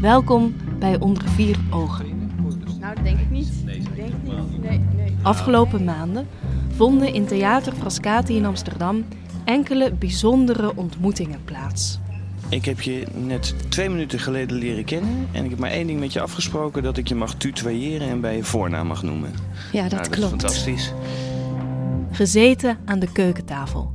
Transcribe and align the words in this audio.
Welkom 0.00 0.54
bij 0.78 1.00
Onder 1.00 1.28
Vier 1.28 1.56
Ogen. 1.70 2.06
Nou, 2.80 2.94
dat 2.94 3.04
denk 3.04 3.18
ik 3.18 3.30
niet. 3.30 3.48
Ik 3.66 3.96
denk 3.96 4.12
niet. 4.22 4.62
Nee, 4.62 4.80
nee. 4.96 5.16
Afgelopen 5.22 5.84
maanden 5.84 6.26
vonden 6.76 7.14
in 7.14 7.26
Theater 7.26 7.72
Frascati 7.72 8.36
in 8.36 8.44
Amsterdam 8.44 9.04
enkele 9.44 9.92
bijzondere 9.92 10.76
ontmoetingen 10.76 11.44
plaats. 11.44 11.98
Ik 12.48 12.64
heb 12.64 12.80
je 12.80 13.06
net 13.14 13.54
twee 13.68 13.88
minuten 13.90 14.18
geleden 14.18 14.56
leren 14.56 14.84
kennen. 14.84 15.28
En 15.32 15.44
ik 15.44 15.50
heb 15.50 15.58
maar 15.58 15.70
één 15.70 15.86
ding 15.86 16.00
met 16.00 16.12
je 16.12 16.20
afgesproken: 16.20 16.82
dat 16.82 16.96
ik 16.96 17.08
je 17.08 17.14
mag 17.14 17.34
tutoyeren 17.34 18.08
en 18.08 18.20
bij 18.20 18.36
je 18.36 18.44
voornaam 18.44 18.86
mag 18.86 19.02
noemen. 19.02 19.30
Ja, 19.72 19.82
dat 19.82 19.90
Nou, 19.90 20.02
dat 20.02 20.08
klopt. 20.08 20.32
is 20.34 20.40
fantastisch. 20.40 20.92
Gezeten 22.10 22.78
aan 22.84 22.98
de 22.98 23.12
keukentafel 23.12 23.92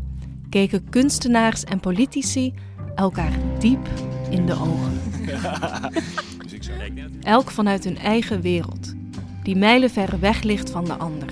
keken 0.49 0.89
kunstenaars 0.89 1.63
en 1.63 1.79
politici 1.79 2.53
elkaar 2.95 3.31
diep 3.59 3.87
in 4.29 4.45
de 4.45 4.53
ogen. 4.53 4.99
Elk 7.21 7.51
vanuit 7.51 7.83
hun 7.83 7.97
eigen 7.97 8.41
wereld, 8.41 8.93
die 9.43 9.55
mijlenver 9.55 10.19
weg 10.19 10.41
ligt 10.41 10.69
van 10.69 10.85
de 10.85 10.93
ander. 10.93 11.29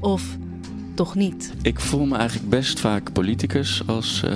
Of 0.00 0.22
toch 0.94 1.14
niet. 1.14 1.54
Ik 1.62 1.80
voel 1.80 2.04
me 2.04 2.16
eigenlijk 2.16 2.50
best 2.50 2.80
vaak 2.80 3.12
politicus 3.12 3.82
als 3.86 4.22
eh, 4.22 4.32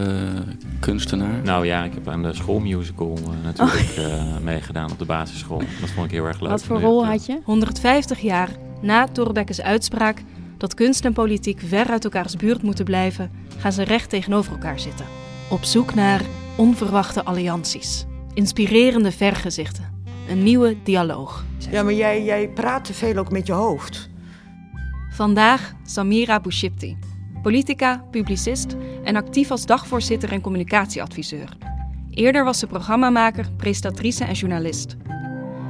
kunstenaar. 0.80 1.42
Nou 1.42 1.66
ja, 1.66 1.84
ik 1.84 1.94
heb 1.94 2.08
aan 2.08 2.22
de 2.22 2.34
schoolmusical 2.34 3.18
eh, 3.22 3.44
natuurlijk 3.44 3.94
eh, 3.96 4.38
meegedaan 4.42 4.90
op 4.90 4.98
de 4.98 5.04
basisschool. 5.04 5.62
Dat 5.80 5.90
vond 5.90 6.06
ik 6.06 6.12
heel 6.12 6.24
erg 6.24 6.40
leuk. 6.40 6.50
Wat 6.50 6.64
voor 6.64 6.80
rol 6.80 7.06
had 7.06 7.26
je? 7.26 7.40
150 7.44 8.20
jaar 8.20 8.50
na 8.82 9.06
Thorbecke's 9.06 9.60
uitspraak 9.60 10.22
dat 10.58 10.74
kunst 10.74 11.04
en 11.04 11.12
politiek 11.12 11.60
ver 11.66 11.86
uit 11.86 12.04
elkaars 12.04 12.36
buurt 12.36 12.62
moeten 12.62 12.84
blijven, 12.84 13.30
gaan 13.58 13.72
ze 13.72 13.82
recht 13.82 14.10
tegenover 14.10 14.52
elkaar 14.52 14.80
zitten. 14.80 15.06
Op 15.50 15.64
zoek 15.64 15.94
naar 15.94 16.22
onverwachte 16.56 17.24
allianties, 17.24 18.04
inspirerende 18.36 19.12
vergezichten, 19.12 20.02
een 20.28 20.42
nieuwe 20.42 20.76
dialoog. 20.82 21.44
Ja, 21.70 21.82
maar 21.82 21.92
jij, 21.92 22.24
jij 22.24 22.48
praat 22.48 22.84
te 22.84 22.94
veel 22.94 23.16
ook 23.16 23.30
met 23.30 23.46
je 23.46 23.52
hoofd. 23.52 24.08
Vandaag 25.10 25.72
Samira 25.84 26.40
Bouchipti, 26.40 26.98
politica, 27.42 28.04
publicist 28.10 28.76
en 29.04 29.16
actief 29.16 29.50
als 29.50 29.66
dagvoorzitter 29.66 30.32
en 30.32 30.40
communicatieadviseur. 30.40 31.56
Eerder 32.10 32.44
was 32.44 32.58
ze 32.58 32.66
programmamaker, 32.66 33.46
presentatrice 33.56 34.24
en 34.24 34.34
journalist. 34.34 34.96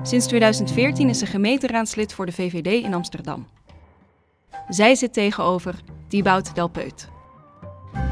Sinds 0.03 0.27
2014 0.27 1.09
is 1.09 1.19
ze 1.19 1.27
gemeenteraadslid 1.27 2.13
voor 2.13 2.27
de 2.27 2.33
VVD 2.33 2.85
in 2.85 2.95
Amsterdam. 2.95 3.47
Zij 4.69 4.95
zit 4.95 5.13
tegenover 5.13 5.75
Thibaut 6.09 6.55
Delpeut. 6.55 7.09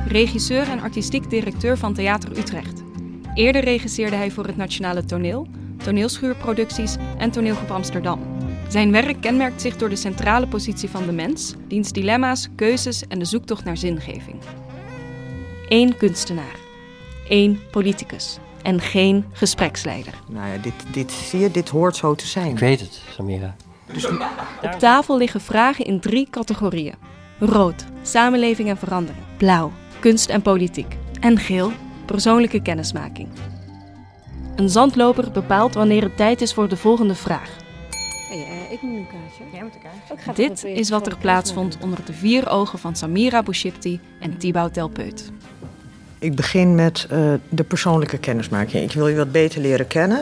Regisseur 0.07 0.69
en 0.69 0.81
artistiek 0.81 1.31
directeur 1.31 1.79
van 1.79 1.95
Theater 1.95 2.39
Utrecht. 2.39 2.84
Eerder 3.35 3.65
regisseerde 3.65 4.17
hij 4.17 4.31
voor 4.31 4.47
het 4.47 4.57
Nationale 4.57 5.05
Toneel, 5.05 5.47
toneelschuurproducties 5.77 6.97
en 7.19 7.31
toneelgroep 7.31 7.71
Amsterdam. 7.71 8.21
Zijn 8.69 8.91
werk 8.91 9.21
kenmerkt 9.21 9.61
zich 9.61 9.77
door 9.77 9.89
de 9.89 9.97
centrale 9.97 10.47
positie 10.47 10.89
van 10.89 11.07
de 11.07 11.13
mens, 11.13 11.55
diens 11.69 11.93
dilemma's, 11.93 12.49
keuzes 12.55 13.07
en 13.09 13.19
de 13.19 13.25
zoektocht 13.25 13.65
naar 13.65 13.77
zingeving. 13.77 14.37
Eén 15.69 15.97
kunstenaar, 15.97 16.57
één 17.29 17.61
politicus 17.71 18.39
en 18.63 18.81
geen 18.81 19.25
gespreksleider. 19.33 20.15
Nou 20.29 20.49
ja, 20.49 20.59
dit, 20.59 20.75
dit, 20.93 21.13
zie 21.13 21.41
je, 21.41 21.51
dit 21.51 21.69
hoort 21.69 21.97
zo 21.97 22.15
te 22.15 22.27
zijn. 22.27 22.51
Ik 22.51 22.59
weet 22.59 22.81
het, 22.81 23.03
Samira. 23.11 23.57
Op 24.63 24.73
tafel 24.79 25.19
liggen 25.19 25.41
vragen 25.41 25.85
in 25.85 26.01
drie 26.01 26.27
categorieën: 26.31 26.95
rood, 27.39 27.85
samenleving 28.03 28.69
en 28.69 28.77
verandering, 28.77 29.25
blauw, 29.37 29.73
kunst 29.99 30.29
en 30.29 30.43
politiek, 30.43 30.97
en 31.21 31.39
geel, 31.39 31.73
persoonlijke 32.05 32.63
kennismaking. 32.63 33.29
Een 34.57 34.69
zandloper 34.69 35.31
bepaalt 35.31 35.75
wanneer 35.75 36.03
het 36.03 36.17
tijd 36.17 36.41
is 36.41 36.55
voor 36.55 36.69
de 36.69 36.77
volgende 36.77 37.15
vraag. 37.15 37.51
Hey, 38.29 38.39
eh, 38.39 38.73
ik 38.73 38.83
moet 38.83 38.97
een 38.97 39.07
kaartje. 39.07 39.45
Jij 39.53 39.63
moet 39.63 39.75
een 39.75 40.17
kaartje. 40.25 40.49
Dit 40.49 40.65
is 40.65 40.91
wat 40.91 41.07
er 41.07 41.19
plaatsvond 41.19 41.79
onder 41.81 42.05
de 42.05 42.13
vier 42.13 42.49
ogen 42.49 42.79
van 42.79 42.97
Samira 42.97 43.43
Bouchipti 43.43 44.01
en 44.21 44.39
Thibaut 44.39 44.75
Delpeut. 44.75 45.33
Ik 46.19 46.37
begin 46.37 46.75
met 46.75 47.07
eh, 47.11 47.33
de 47.49 47.65
persoonlijke 47.65 48.19
kennismaking. 48.19 48.85
Ik 48.85 48.93
wil 48.93 49.09
je 49.09 49.17
wat 49.17 49.33
beter 49.33 49.61
leren 49.61 49.87
kennen. 49.87 50.21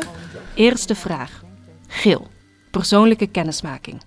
Eerste 0.55 0.95
vraag. 0.95 1.43
Geel. 1.87 2.27
Persoonlijke 2.71 3.27
kennismaking. 3.27 4.03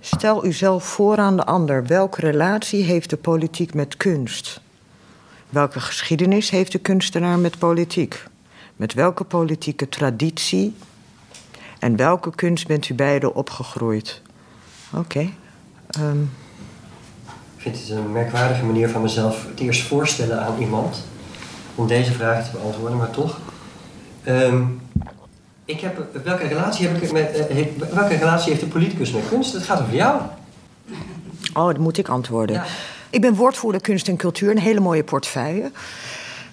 Stel 0.00 0.46
uzelf 0.46 0.84
voor 0.84 1.16
aan 1.18 1.36
de 1.36 1.44
ander. 1.44 1.86
Welke 1.86 2.20
relatie 2.20 2.84
heeft 2.84 3.10
de 3.10 3.16
politiek 3.16 3.74
met 3.74 3.96
kunst? 3.96 4.60
Welke 5.50 5.80
geschiedenis 5.80 6.50
heeft 6.50 6.72
de 6.72 6.78
kunstenaar 6.78 7.38
met 7.38 7.58
politiek? 7.58 8.24
Met 8.76 8.94
welke 8.94 9.24
politieke 9.24 9.88
traditie 9.88 10.74
en 11.78 11.96
welke 11.96 12.30
kunst 12.34 12.66
bent 12.66 12.88
u 12.88 12.94
beiden 12.94 13.34
opgegroeid? 13.34 14.22
Oké. 14.92 15.28
ehm, 15.90 16.22
Ik 17.56 17.72
vind 17.72 17.78
het 17.78 17.88
een 17.90 18.12
merkwaardige 18.12 18.64
manier 18.64 18.88
van 18.88 19.02
mezelf 19.02 19.46
het 19.48 19.60
eerst 19.60 19.82
voorstellen 19.82 20.42
aan 20.44 20.58
iemand. 20.58 21.04
Om 21.74 21.86
deze 21.86 22.12
vraag 22.12 22.44
te 22.44 22.56
beantwoorden, 22.56 22.96
maar 22.96 23.10
toch. 23.10 23.40
Ehm, 24.24 24.62
ik 25.64 25.80
heb, 25.80 26.24
welke, 26.24 26.46
relatie 26.46 26.88
heb 26.88 27.02
ik 27.02 27.12
met, 27.12 27.46
eh, 27.48 27.66
welke 27.92 28.14
relatie 28.16 28.48
heeft 28.48 28.60
de 28.64 28.68
politicus 28.68 29.12
met 29.12 29.28
kunst? 29.28 29.52
Het 29.52 29.62
gaat 29.62 29.80
over 29.80 29.94
jou. 29.94 30.20
Oh, 31.54 31.66
dat 31.66 31.78
moet 31.78 31.98
ik 31.98 32.08
antwoorden. 32.08 32.56
Ja. 32.56 32.64
Ik 33.10 33.20
ben 33.20 33.34
woordvoerder 33.34 33.80
kunst 33.80 34.08
en 34.08 34.16
cultuur, 34.16 34.50
een 34.50 34.58
hele 34.58 34.80
mooie 34.80 35.04
portefeuille. 35.04 35.70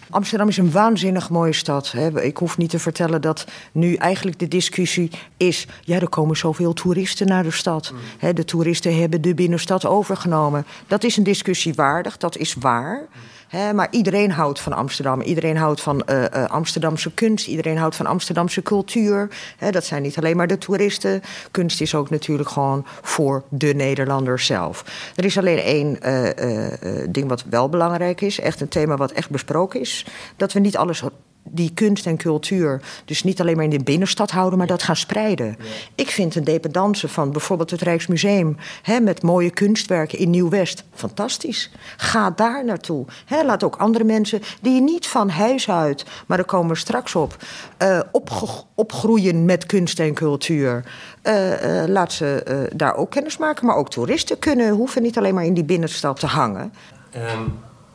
Amsterdam 0.10 0.48
is 0.48 0.58
een 0.58 0.72
waanzinnig 0.72 1.30
mooie 1.30 1.54
stad. 1.54 1.92
Hè. 1.92 2.24
Ik 2.24 2.38
hoef 2.38 2.58
niet 2.58 2.70
te 2.70 2.80
vertellen 2.80 3.22
dat 3.22 3.46
nu 3.72 3.96
eigenlijk 3.96 4.40
de 4.40 4.48
discussie 4.48 5.12
is... 5.38 5.68
ja, 5.82 6.00
er 6.00 6.10
komen 6.10 6.38
zoveel 6.38 6.74
toeristen 6.74 7.28
naar 7.28 7.44
de 7.44 7.52
stad. 7.52 7.94
Hè, 8.18 8.34
de 8.34 8.46
toeristen 8.46 9.00
hebben 9.00 9.22
de 9.22 9.34
binnenstad 9.34 9.86
overgenomen. 9.86 10.66
Dat 10.88 11.04
is 11.04 11.18
een 11.18 11.24
discussie 11.24 11.74
waardig, 11.74 12.18
dat 12.18 12.38
is 12.38 12.54
waar. 12.54 13.08
Maar 13.54 13.88
iedereen 13.92 14.32
houdt 14.32 14.60
van 14.60 14.74
Amsterdam. 14.74 15.22
Iedereen 15.22 15.58
houdt 15.58 15.82
van 15.82 16.02
eh, 16.02 16.26
eh, 16.26 16.50
Amsterdamse 16.50 17.12
kunst. 17.12 17.48
Iedereen 17.48 17.78
houdt 17.78 17.96
van 17.96 18.06
Amsterdamse 18.06 18.62
cultuur. 18.62 19.30
Dat 19.72 19.86
zijn 19.86 20.02
niet 20.02 20.18
alleen 20.18 20.38
maar 20.38 20.48
de 20.48 20.58
toeristen. 20.58 21.22
Kunst 21.52 21.82
is 21.82 21.96
ook 21.96 22.10
natuurlijk 22.10 22.50
gewoon 22.50 22.86
voor 23.02 23.44
de 23.50 23.74
Nederlander 23.74 24.40
zelf. 24.40 24.86
Er 25.16 25.26
is 25.26 25.38
alleen 25.38 25.58
één 25.60 26.02
eh, 26.02 27.10
ding 27.10 27.30
wat 27.30 27.44
wel 27.50 27.70
belangrijk 27.70 28.22
is. 28.22 28.40
Echt 28.40 28.62
een 28.62 28.68
thema 28.68 28.96
wat 28.96 29.12
echt 29.12 29.30
besproken 29.30 29.80
is. 29.80 30.06
Dat 30.36 30.54
we 30.54 30.60
niet 30.60 30.78
alles 30.78 31.04
die 31.50 31.72
kunst 31.74 32.06
en 32.06 32.18
cultuur 32.18 32.82
dus 33.06 33.24
niet 33.24 33.42
alleen 33.42 33.56
maar 33.56 33.64
in 33.64 33.70
de 33.70 33.84
binnenstad 33.84 34.32
houden, 34.32 34.58
maar 34.58 34.68
dat 34.68 34.84
gaan 34.84 34.96
spreiden. 34.96 35.58
Ik 35.96 36.10
vind 36.10 36.36
een 36.36 36.44
dependance 36.44 37.08
van 37.08 37.32
bijvoorbeeld 37.32 37.72
het 37.72 37.82
Rijksmuseum 37.82 38.58
hè, 38.82 39.00
met 39.00 39.22
mooie 39.24 39.50
kunstwerken 39.50 40.18
in 40.20 40.30
Nieuw-West 40.30 40.84
fantastisch. 40.94 41.72
Ga 41.98 42.30
daar 42.30 42.66
naartoe. 42.66 43.06
Hè, 43.26 43.44
laat 43.44 43.64
ook 43.64 43.76
andere 43.76 44.04
mensen 44.04 44.42
die 44.62 44.82
niet 44.82 45.08
van 45.08 45.30
huis 45.30 45.70
uit, 45.70 46.06
maar 46.26 46.38
daar 46.38 46.46
komen 46.46 46.72
we 46.72 46.76
straks 46.78 47.16
op, 47.16 47.38
eh, 47.78 48.00
opge- 48.12 48.64
opgroeien 48.76 49.46
met 49.46 49.66
kunst 49.66 50.00
en 50.00 50.14
cultuur. 50.14 50.84
eh, 51.22 51.84
laat 51.88 52.12
ze 52.14 52.68
daar 52.76 52.96
ook 52.96 53.12
kennis 53.12 53.38
maken, 53.38 53.66
maar 53.66 53.76
ook 53.76 53.90
toeristen 53.90 54.40
kunnen, 54.40 54.70
hoeven 54.74 55.02
niet 55.02 55.18
alleen 55.18 55.34
maar 55.34 55.46
in 55.46 55.54
die 55.54 55.64
binnenstad 55.64 56.20
te 56.20 56.26
hangen. 56.26 56.74
Ehm, 57.12 57.42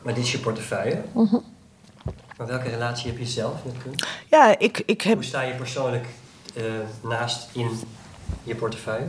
maar 0.01 0.13
dit 0.13 0.23
is 0.23 0.31
je 0.31 0.39
portefeuille. 0.39 1.01
Maar 2.39 2.47
welke 2.47 2.69
relatie 2.69 3.09
heb 3.09 3.19
je 3.19 3.25
zelf 3.25 3.65
met 3.65 3.73
kunst? 3.83 4.07
Ja, 4.29 4.59
ik, 4.59 4.83
ik 4.85 5.01
heb 5.01 5.13
Hoe 5.13 5.23
sta 5.23 5.41
je 5.41 5.53
persoonlijk 5.53 6.05
eh, 6.55 6.63
naast 7.03 7.49
in 7.55 7.69
je 8.43 8.55
portefeuille? 8.55 9.07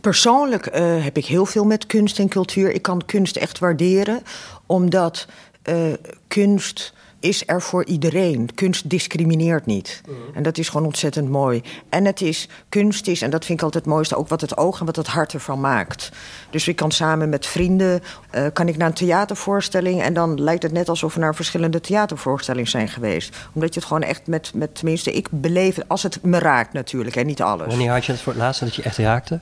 Persoonlijk 0.00 0.66
eh, 0.66 1.04
heb 1.04 1.16
ik 1.16 1.26
heel 1.26 1.46
veel 1.46 1.64
met 1.64 1.86
kunst 1.86 2.18
en 2.18 2.28
cultuur. 2.28 2.72
Ik 2.72 2.82
kan 2.82 3.04
kunst 3.04 3.36
echt 3.36 3.58
waarderen, 3.58 4.22
omdat 4.66 5.26
eh, 5.62 5.92
kunst 6.28 6.94
is 7.24 7.42
er 7.46 7.62
voor 7.62 7.84
iedereen. 7.84 8.54
Kunst 8.54 8.90
discrimineert 8.90 9.66
niet. 9.66 10.00
En 10.34 10.42
dat 10.42 10.58
is 10.58 10.68
gewoon 10.68 10.86
ontzettend 10.86 11.28
mooi. 11.28 11.62
En 11.88 12.04
het 12.04 12.20
is, 12.20 12.48
kunst 12.68 13.06
is, 13.06 13.22
en 13.22 13.30
dat 13.30 13.44
vind 13.44 13.58
ik 13.58 13.64
altijd 13.64 13.84
het 13.84 13.92
mooiste, 13.92 14.16
ook 14.16 14.28
wat 14.28 14.40
het 14.40 14.56
oog 14.56 14.80
en 14.80 14.86
wat 14.86 14.96
het 14.96 15.06
hart 15.06 15.32
ervan 15.32 15.60
maakt. 15.60 16.10
Dus 16.50 16.68
ik 16.68 16.76
kan 16.76 16.90
samen 16.90 17.28
met 17.28 17.46
vrienden, 17.46 18.02
eh, 18.30 18.46
kan 18.52 18.68
ik 18.68 18.76
naar 18.76 18.88
een 18.88 18.94
theatervoorstelling... 18.94 20.02
en 20.02 20.14
dan 20.14 20.40
lijkt 20.42 20.62
het 20.62 20.72
net 20.72 20.88
alsof 20.88 21.14
we 21.14 21.20
naar 21.20 21.34
verschillende 21.34 21.80
theatervoorstellingen 21.80 22.70
zijn 22.70 22.88
geweest. 22.88 23.36
Omdat 23.52 23.74
je 23.74 23.80
het 23.80 23.88
gewoon 23.88 24.02
echt 24.02 24.26
met, 24.26 24.54
met 24.54 24.74
tenminste, 24.74 25.12
ik 25.12 25.28
beleef 25.30 25.76
het 25.76 25.88
als 25.88 26.02
het 26.02 26.22
me 26.22 26.38
raakt 26.38 26.72
natuurlijk, 26.72 27.16
en 27.16 27.26
niet 27.26 27.42
alles. 27.42 27.66
Wanneer 27.66 27.92
had 27.92 28.04
je 28.04 28.12
het 28.12 28.20
voor 28.20 28.32
het 28.32 28.42
laatste 28.42 28.64
dat 28.64 28.74
je 28.74 28.82
echt 28.82 28.96
raakte? 28.96 29.40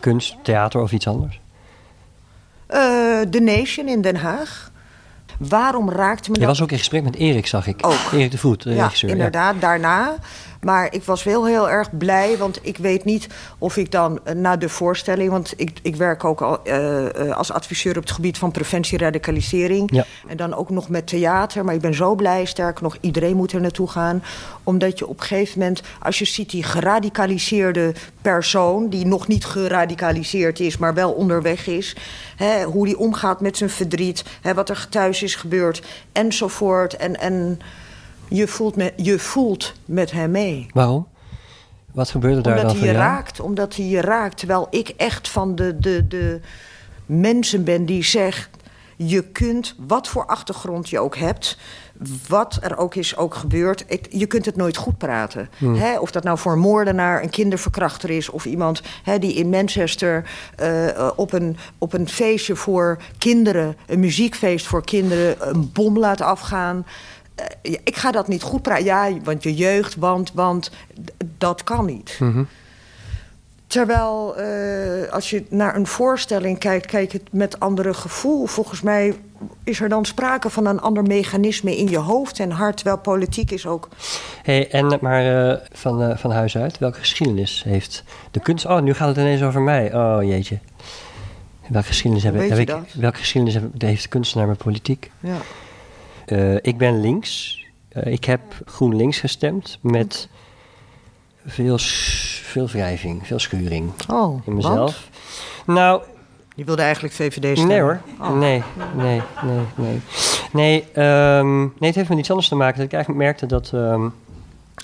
Kunst, 0.00 0.36
theater 0.42 0.80
of 0.80 0.92
iets 0.92 1.06
anders? 1.06 1.40
Eh, 2.66 3.20
The 3.20 3.40
Nation 3.40 3.88
in 3.88 4.00
Den 4.00 4.16
Haag. 4.16 4.69
Waarom 5.48 5.90
raakte 5.90 6.30
me 6.30 6.34
Je 6.34 6.40
dat... 6.40 6.50
was 6.50 6.62
ook 6.62 6.70
in 6.70 6.78
gesprek 6.78 7.02
met 7.02 7.16
Erik, 7.16 7.46
zag 7.46 7.66
ik. 7.66 7.86
Ook. 7.86 8.12
Erik 8.12 8.30
de 8.30 8.38
Voet, 8.38 8.62
de 8.62 8.74
ja, 8.74 8.82
regisseur. 8.82 9.10
ja. 9.10 9.16
inderdaad, 9.16 9.60
daarna. 9.60 10.14
Maar 10.60 10.94
ik 10.94 11.04
was 11.04 11.22
wel 11.22 11.46
heel 11.46 11.70
erg 11.70 11.96
blij, 11.96 12.36
want 12.36 12.58
ik 12.62 12.76
weet 12.76 13.04
niet 13.04 13.26
of 13.58 13.76
ik 13.76 13.90
dan 13.90 14.20
eh, 14.24 14.34
na 14.34 14.56
de 14.56 14.68
voorstelling... 14.68 15.30
want 15.30 15.52
ik, 15.56 15.78
ik 15.82 15.96
werk 15.96 16.24
ook 16.24 16.40
al, 16.40 16.64
eh, 16.64 17.28
eh, 17.28 17.36
als 17.36 17.52
adviseur 17.52 17.96
op 17.96 18.02
het 18.02 18.10
gebied 18.10 18.38
van 18.38 18.50
preventie 18.50 18.98
radicalisering... 18.98 19.90
Ja. 19.92 20.04
en 20.28 20.36
dan 20.36 20.54
ook 20.54 20.70
nog 20.70 20.88
met 20.88 21.06
theater. 21.06 21.64
Maar 21.64 21.74
ik 21.74 21.80
ben 21.80 21.94
zo 21.94 22.14
blij, 22.14 22.44
sterker 22.44 22.82
nog, 22.82 22.96
iedereen 23.00 23.36
moet 23.36 23.52
er 23.52 23.60
naartoe 23.60 23.88
gaan. 23.88 24.22
Omdat 24.64 24.98
je 24.98 25.06
op 25.06 25.20
een 25.20 25.26
gegeven 25.26 25.58
moment, 25.58 25.82
als 26.00 26.18
je 26.18 26.24
ziet 26.24 26.50
die 26.50 26.62
geradicaliseerde 26.62 27.94
persoon... 28.22 28.88
die 28.88 29.06
nog 29.06 29.28
niet 29.28 29.44
geradicaliseerd 29.44 30.60
is, 30.60 30.78
maar 30.78 30.94
wel 30.94 31.12
onderweg 31.12 31.66
is... 31.66 31.96
Hè, 32.36 32.64
hoe 32.64 32.86
die 32.86 32.98
omgaat 32.98 33.40
met 33.40 33.56
zijn 33.56 33.70
verdriet, 33.70 34.24
hè, 34.40 34.54
wat 34.54 34.68
er 34.68 34.86
thuis 34.90 35.22
is 35.22 35.34
gebeurd, 35.34 35.82
enzovoort... 36.12 36.96
en, 36.96 37.20
en 37.20 37.60
je 38.30 38.48
voelt, 38.48 38.76
met, 38.76 38.92
je 38.96 39.18
voelt 39.18 39.72
met 39.84 40.10
hem 40.10 40.30
mee. 40.30 40.66
Waarom? 40.72 41.06
Wat 41.92 42.10
gebeurde 42.10 42.40
daar 42.40 42.56
Omdat 42.56 42.70
dan 42.70 42.80
hij 42.80 42.88
je 42.92 42.94
raakt. 42.98 43.40
Omdat 43.40 43.76
hij 43.76 43.84
je 43.84 44.00
raakt. 44.00 44.36
Terwijl 44.38 44.66
ik 44.70 44.88
echt 44.88 45.28
van 45.28 45.54
de, 45.54 45.78
de, 45.78 46.06
de 46.08 46.40
mensen 47.06 47.64
ben 47.64 47.84
die 47.84 48.04
zegt... 48.04 48.50
je 48.96 49.22
kunt, 49.22 49.74
wat 49.86 50.08
voor 50.08 50.26
achtergrond 50.26 50.88
je 50.88 50.98
ook 50.98 51.16
hebt... 51.16 51.58
wat 52.28 52.58
er 52.62 52.76
ook 52.76 52.94
is 52.94 53.16
ook 53.16 53.34
gebeurd... 53.34 53.84
ik- 53.86 54.06
je 54.10 54.26
kunt 54.26 54.44
het 54.44 54.56
nooit 54.56 54.76
goed 54.76 54.98
praten. 54.98 55.48
Hmm. 55.58 55.74
Hè, 55.74 55.98
of 55.98 56.10
dat 56.10 56.24
nou 56.24 56.38
voor 56.38 56.52
een 56.52 56.58
moordenaar, 56.58 57.22
een 57.22 57.30
kinderverkrachter 57.30 58.10
is... 58.10 58.28
of 58.28 58.44
iemand 58.44 58.82
die 59.18 59.34
in 59.34 59.48
Manchester 59.48 60.30
eh, 60.56 60.88
eh, 60.88 61.10
op, 61.16 61.32
een, 61.32 61.56
op 61.78 61.92
een 61.92 62.08
feestje 62.08 62.56
voor 62.56 62.98
kinderen... 63.18 63.76
een 63.86 64.00
muziekfeest 64.00 64.66
voor 64.66 64.84
kinderen, 64.84 65.48
een 65.48 65.70
bom 65.72 65.98
laat 65.98 66.20
afgaan... 66.20 66.86
Eh, 67.62 67.72
ik 67.84 67.96
ga 67.96 68.10
dat 68.10 68.28
niet 68.28 68.42
goed 68.42 68.62
praten. 68.62 68.84
Ja, 68.84 69.10
want 69.24 69.42
je 69.42 69.54
jeugd, 69.54 69.96
want, 69.96 70.32
want 70.34 70.70
dat 71.38 71.64
kan 71.64 71.86
niet. 71.86 72.16
Mhm. 72.18 72.42
Terwijl 73.66 74.36
eh, 74.36 75.12
als 75.12 75.30
je 75.30 75.44
naar 75.48 75.76
een 75.76 75.86
voorstelling 75.86 76.58
kijkt, 76.58 76.86
kijk 76.86 77.12
je 77.12 77.18
het 77.18 77.32
met 77.32 77.60
andere 77.60 77.94
gevoel. 77.94 78.46
Volgens 78.46 78.80
mij 78.80 79.14
is 79.64 79.80
er 79.80 79.88
dan 79.88 80.04
sprake 80.04 80.50
van 80.50 80.66
een 80.66 80.80
ander 80.80 81.02
mechanisme 81.02 81.76
in 81.76 81.88
je 81.88 81.98
hoofd 81.98 82.38
en 82.38 82.50
hart. 82.50 82.76
Terwijl 82.76 82.98
politiek 82.98 83.50
is 83.50 83.66
ook. 83.66 83.88
Hey, 84.42 84.70
en, 84.70 84.98
maar 85.00 85.50
eh, 85.50 85.58
van, 85.72 86.18
van 86.18 86.30
huis 86.30 86.56
uit, 86.56 86.78
welke 86.78 86.98
geschiedenis 86.98 87.62
heeft 87.64 88.04
de 88.30 88.40
kunst... 88.40 88.66
Oh, 88.66 88.80
nu 88.80 88.94
gaat 88.94 89.08
het 89.08 89.16
ineens 89.16 89.42
over 89.42 89.60
mij. 89.60 89.94
Oh, 89.94 90.22
jeetje. 90.22 90.58
Welke 91.68 91.86
geschiedenis, 91.86 92.24
hebben, 92.24 92.48
heb 92.48 92.58
ik, 92.58 92.76
welke 92.94 93.18
geschiedenis 93.18 93.62
heeft 93.78 94.02
de 94.02 94.08
kunstenaar 94.08 94.46
met 94.46 94.58
politiek? 94.58 95.10
Ja. 95.20 95.36
Eh, 96.30 96.54
ik 96.54 96.78
ben 96.78 97.00
links. 97.00 97.58
Eh, 97.88 98.12
ik 98.12 98.24
heb 98.24 98.40
GroenLinks 98.64 99.18
gestemd 99.18 99.78
met 99.80 100.28
veel, 101.46 101.76
veel 102.42 102.66
wrijving, 102.68 103.26
veel 103.26 103.38
schuring 103.38 103.90
Oh, 104.10 104.46
in 104.46 104.54
mezelf. 104.54 105.08
Nou, 105.66 106.02
Je 106.54 106.64
wilde 106.64 106.82
eigenlijk 106.82 107.14
VVD 107.14 107.36
stemmen? 107.36 107.66
Nee 107.66 107.80
hoor. 107.80 108.00
Oh. 108.20 108.38
Nee, 108.38 108.62
nee, 108.96 109.22
nee, 109.42 109.60
nee. 109.74 110.00
Nee, 110.52 110.84
ehm, 110.92 111.58
nee, 111.60 111.70
het 111.78 111.94
heeft 111.94 112.08
met 112.08 112.18
iets 112.18 112.30
anders 112.30 112.48
te 112.48 112.54
maken. 112.54 112.76
Dat 112.76 112.86
ik 112.86 112.92
eigenlijk 112.92 113.24
merkte 113.24 113.46
dat... 113.46 113.70
ehm, 113.74 114.08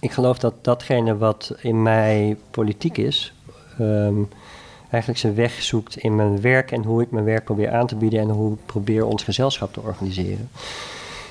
ik 0.00 0.12
geloof 0.12 0.38
dat 0.38 0.54
datgene 0.62 1.16
wat 1.16 1.54
in 1.60 1.82
mij 1.82 2.36
politiek 2.50 2.96
is... 2.98 3.32
ehm, 3.78 4.14
eigenlijk 4.90 5.20
zijn 5.20 5.34
weg 5.34 5.62
zoekt 5.62 5.96
in 5.96 6.16
mijn 6.16 6.40
werk... 6.40 6.70
en 6.72 6.82
hoe 6.82 7.02
ik 7.02 7.10
mijn 7.10 7.24
werk 7.24 7.44
probeer 7.44 7.72
aan 7.72 7.86
te 7.86 7.96
bieden... 7.96 8.20
en 8.20 8.28
hoe 8.28 8.52
ik 8.52 8.66
probeer 8.66 9.04
ons 9.04 9.22
gezelschap 9.24 9.72
te 9.72 9.80
organiseren. 9.80 10.50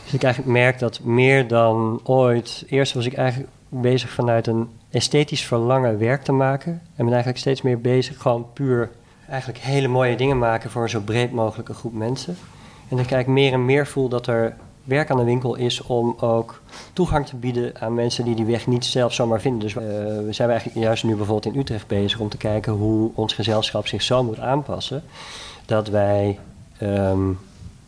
Dus 0.06 0.14
ik 0.14 0.24
eigenlijk 0.24 0.54
merk 0.54 0.80
dat 0.80 1.00
meer 1.04 1.48
dan 1.48 2.00
ooit... 2.04 2.64
Eerst 2.68 2.94
was 2.94 3.06
ik 3.06 3.14
eigenlijk 3.14 3.50
bezig 3.70 4.10
vanuit 4.10 4.48
een 4.48 4.70
esthetisch 4.90 5.46
verlangen 5.46 6.00
werk 6.00 6.24
te 6.24 6.32
maken... 6.32 6.72
en 6.72 6.82
ben 6.96 7.08
eigenlijk 7.08 7.38
steeds 7.38 7.62
meer 7.62 7.82
bezig 7.82 8.22
gewoon 8.22 8.48
puur 8.54 8.90
eigenlijk 9.30 9.60
hele 9.60 9.88
mooie 9.88 10.16
dingen 10.16 10.38
maken 10.38 10.70
voor 10.70 10.82
een 10.82 10.90
zo 10.90 11.00
breed 11.00 11.32
mogelijke 11.32 11.74
groep 11.74 11.94
mensen. 11.94 12.38
En 12.90 12.98
dat 12.98 13.12
ik 13.12 13.28
meer 13.28 13.54
en 13.54 13.66
meer 13.66 13.88
voel 13.88 14.10
dat 14.10 14.28
er 14.28 14.56
werk 14.84 15.10
aan 15.10 15.18
de 15.18 15.24
winkel 15.24 15.56
is 15.56 15.82
om 15.82 16.16
ook 16.20 16.62
toegang 16.94 17.26
te 17.26 17.36
bieden 17.36 17.74
aan 17.80 17.94
mensen 17.94 18.26
die 18.26 18.36
die 18.36 18.46
weg 18.46 18.68
niet 18.68 18.86
zelf 18.86 19.14
zomaar 19.14 19.42
vinden. 19.42 19.60
Dus 19.60 19.76
eh, 19.76 19.84
we 20.26 20.28
zijn 20.30 20.50
eigenlijk 20.50 20.80
juist 20.80 21.04
nu 21.04 21.16
bijvoorbeeld 21.16 21.54
in 21.56 21.62
Utrecht 21.62 21.88
bezig 21.88 22.20
om 22.20 22.30
te 22.30 22.38
kijken 22.38 22.74
hoe 22.74 23.12
ons 23.16 23.34
gezelschap 23.34 23.88
zich 23.88 24.02
zo 24.02 24.24
moet 24.24 24.40
aanpassen 24.40 25.04
dat 25.66 25.88
wij 25.88 26.40
ehm, 26.78 27.30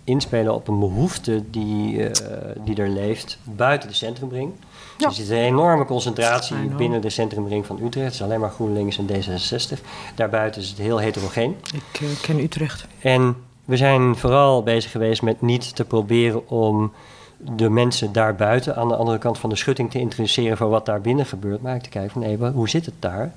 inspelen 0.08 0.54
op 0.54 0.68
een 0.68 0.80
behoefte 0.80 1.44
die, 1.50 2.10
eh, 2.10 2.56
die 2.64 2.76
er 2.76 2.90
leeft 2.90 3.38
buiten 3.44 3.90
de 3.90 3.96
centrumring. 3.96 4.52
Dus 4.98 5.08
er 5.08 5.14
zit 5.14 5.30
een 5.30 5.44
enorme 5.44 5.86
concentratie 5.86 6.58
binnen 6.78 7.02
de 7.02 7.10
centrumring 7.10 7.66
van 7.66 7.80
Utrecht. 7.84 8.06
Het 8.06 8.14
is 8.14 8.22
alleen 8.22 8.40
maar 8.40 8.50
GroenLinks 8.50 8.98
en 8.98 9.08
D66. 9.08 9.82
Daarbuiten 10.16 10.62
is 10.62 10.70
het 10.70 10.78
heel 10.78 10.98
heterogeen. 10.98 11.56
Ik 11.74 12.02
eh, 12.02 12.08
ken 12.22 12.40
Utrecht. 12.40 12.88
En 13.00 13.36
we 13.66 13.78
zijn 13.78 14.16
vooral 14.16 14.64
bezig 14.64 14.92
geweest 14.92 15.22
met 15.22 15.42
niet 15.42 15.76
te 15.76 15.86
proberen 15.86 16.50
om 16.50 16.92
de 17.38 17.70
mensen 17.70 18.12
daarbuiten 18.12 18.76
aan 18.76 18.88
de 18.88 18.96
andere 18.96 19.18
kant 19.18 19.38
van 19.38 19.50
de 19.50 19.56
schutting 19.56 19.92
te 19.92 20.00
introduceren 20.00 20.58
voor 20.58 20.70
wat 20.70 20.86
daar 20.86 21.02
binnen 21.02 21.26
gebeurt. 21.26 21.62
Maar 21.62 21.72
eigenlijk 21.72 21.94
te 21.94 22.22
kijken 22.22 22.40
van 22.40 22.48
hé, 22.48 22.52
hoe 22.52 22.70
zit 22.70 22.86
het 22.86 22.96
daar? 23.00 23.34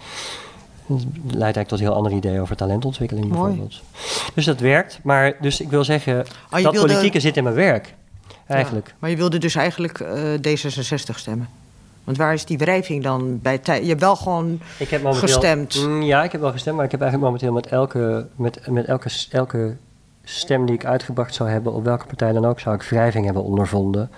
Dat 0.99 1.07
leidt 1.23 1.41
eigenlijk 1.41 1.69
tot 1.69 1.79
heel 1.79 1.95
andere 1.95 2.15
ideeën 2.15 2.41
over 2.41 2.57
talentontwikkeling 2.57 3.29
Mooi. 3.29 3.41
bijvoorbeeld. 3.41 3.83
Dus 4.35 4.45
dat 4.45 4.61
werkt. 4.61 5.01
Maar 5.03 5.35
dus 5.41 5.61
ik 5.61 5.71
wil 5.71 5.85
zeggen, 5.85 6.19
Oh, 6.21 6.27
dat 6.51 6.63
wilde- 6.63 6.79
politieke 6.79 7.21
zit 7.21 7.37
in 7.37 7.43
mijn 7.45 7.55
werk. 7.55 7.95
Eigenlijk. 8.47 8.87
Ja, 8.87 8.93
maar 8.99 9.11
je 9.11 9.17
wilde 9.17 9.39
dus 9.39 9.55
eigenlijk 9.55 10.01
eh, 10.01 10.23
D66 10.35 11.15
stemmen. 11.15 11.49
Want 12.05 12.17
waar 12.17 12.33
is 12.33 12.45
die 12.45 12.59
wrijving 12.59 13.03
dan 13.03 13.39
bij 13.43 13.59
tijd? 13.59 13.83
Je 13.83 13.89
hebt 13.89 14.01
wel 14.01 14.17
gewoon 14.17 14.61
Ik 14.79 14.89
heb 14.89 15.03
momenteel, 15.03 15.29
gestemd. 15.29 15.87
Mm, 15.87 16.03
ja, 16.03 16.23
ik 16.25 16.33
heb 16.33 16.41
wel 16.41 16.53
gestemd, 16.53 16.77
maar 16.77 16.85
ik 16.85 16.91
heb 16.91 17.01
eigenlijk 17.01 17.33
momenteel 17.33 17.55
met 17.61 17.67
elke, 17.67 18.27
met, 18.37 18.67
met 18.71 18.85
elke, 18.87 19.11
elke 19.31 19.77
stem 20.25 20.67
die 20.67 20.75
ik 20.75 20.85
uitgebracht 20.85 21.35
zou 21.35 21.51
hebben, 21.51 21.73
op 21.73 21.85
welke 21.85 22.07
partij 22.07 22.33
dan 22.33 22.45
ook, 22.47 22.61
zou 22.61 22.75
ik 22.75 22.83
wrijving 22.83 23.25
hebben 23.25 23.43
ondervonden. 23.45 24.11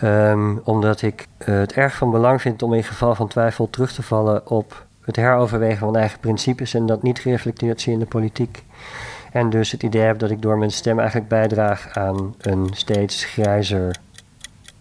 Ehm, 0.00 0.56
omdat 0.64 1.02
ik 1.02 1.26
eh, 1.38 1.54
het 1.54 1.72
erg 1.72 1.96
van 1.96 2.10
belang 2.10 2.40
vind 2.40 2.62
om 2.62 2.74
in 2.74 2.84
geval 2.84 3.14
van 3.14 3.28
twijfel 3.28 3.70
terug 3.70 3.92
te 3.92 4.02
vallen 4.02 4.50
op 4.50 4.86
het 5.08 5.16
heroverwegen 5.16 5.78
van 5.78 5.96
eigen 5.96 6.20
principes 6.20 6.74
en 6.74 6.86
dat 6.86 7.02
niet 7.02 7.18
gereflecteerd 7.18 7.80
zien 7.80 7.94
in 7.94 8.00
de 8.00 8.06
politiek. 8.06 8.64
En 9.32 9.50
dus 9.50 9.72
het 9.72 9.82
idee 9.82 10.02
heb 10.02 10.18
dat 10.18 10.30
ik 10.30 10.42
door 10.42 10.58
mijn 10.58 10.70
stem 10.70 10.98
eigenlijk 10.98 11.28
bijdraag 11.28 11.88
aan 11.96 12.34
een 12.40 12.68
steeds 12.72 13.24
grijzer 13.24 13.96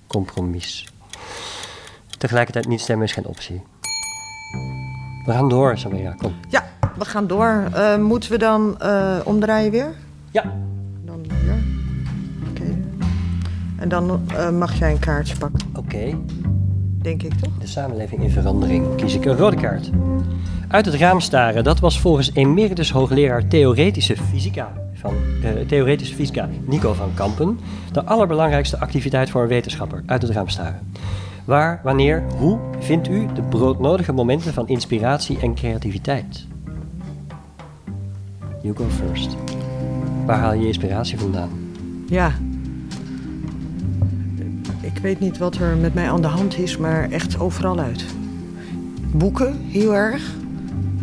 compromis. 0.07 0.93
Tegelijkertijd 2.17 2.67
niet 2.67 2.81
stemmen 2.81 3.05
is 3.05 3.13
geen 3.13 3.25
optie. 3.25 3.61
We 5.25 5.31
gaan 5.31 5.49
door, 5.49 5.77
Samira. 5.77 6.11
Kom. 6.11 6.35
Ja, 6.49 6.67
we 6.97 7.05
gaan 7.05 7.27
door. 7.27 7.63
Eh, 7.73 7.97
moeten 7.97 8.31
we 8.31 8.37
dan 8.37 8.79
eh, 8.79 9.17
omdraaien 9.23 9.71
weer? 9.71 9.93
Ja. 10.31 10.43
Dan 11.05 11.19
hier. 11.19 11.55
Oké. 12.49 12.77
En 13.77 13.89
dan 13.89 14.21
eh, 14.27 14.49
mag 14.49 14.73
jij 14.73 14.91
een 14.91 14.99
kaartje 14.99 15.37
pakken, 15.37 15.61
Oké, 15.75 16.17
denk 17.01 17.23
ik 17.23 17.33
toch? 17.33 17.57
de 17.59 17.67
samenleving 17.67 18.23
in 18.23 18.29
verandering. 18.29 18.95
Kies 18.95 19.15
ik 19.15 19.25
een 19.25 19.37
rode 19.37 19.55
kaart. 19.55 19.89
Uit 20.67 20.85
het 20.85 20.95
raam 20.95 21.19
staren, 21.19 21.63
dat 21.63 21.79
was 21.79 21.99
volgens 21.99 22.31
emeritus 22.33 22.91
hoogleraar 22.91 23.47
theoretische 23.47 24.17
fysica 24.17 24.73
van 24.93 25.13
eh, 25.43 25.51
theoretische 25.67 26.15
fysica 26.15 26.49
Nico 26.65 26.93
van 26.93 27.13
Kampen 27.13 27.59
de 27.91 28.03
allerbelangrijkste 28.03 28.79
activiteit 28.79 29.29
voor 29.29 29.41
een 29.41 29.47
wetenschapper. 29.47 30.03
Uit 30.05 30.21
het 30.21 30.31
raam 30.31 30.49
staren. 30.49 30.79
Waar, 31.45 31.79
wanneer, 31.83 32.23
hoe 32.37 32.59
vindt 32.79 33.07
u 33.07 33.27
de 33.33 33.41
broodnodige 33.41 34.11
momenten 34.11 34.53
van 34.53 34.67
inspiratie 34.67 35.39
en 35.39 35.55
creativiteit? 35.55 36.45
You 38.61 38.75
go 38.75 38.85
first. 38.89 39.35
Waar 40.25 40.39
haal 40.39 40.53
je 40.53 40.61
je 40.61 40.67
inspiratie 40.67 41.19
vandaan? 41.19 41.49
Ja. 42.07 42.31
Ik 44.87 44.97
weet 44.97 45.19
niet 45.19 45.37
wat 45.37 45.55
er 45.55 45.77
met 45.77 45.93
mij 45.93 46.09
aan 46.09 46.21
de 46.21 46.27
hand 46.27 46.57
is, 46.57 46.77
maar 46.77 47.11
echt 47.11 47.39
overal 47.39 47.79
uit. 47.79 48.05
Boeken, 49.11 49.59
heel 49.59 49.95
erg. 49.95 50.33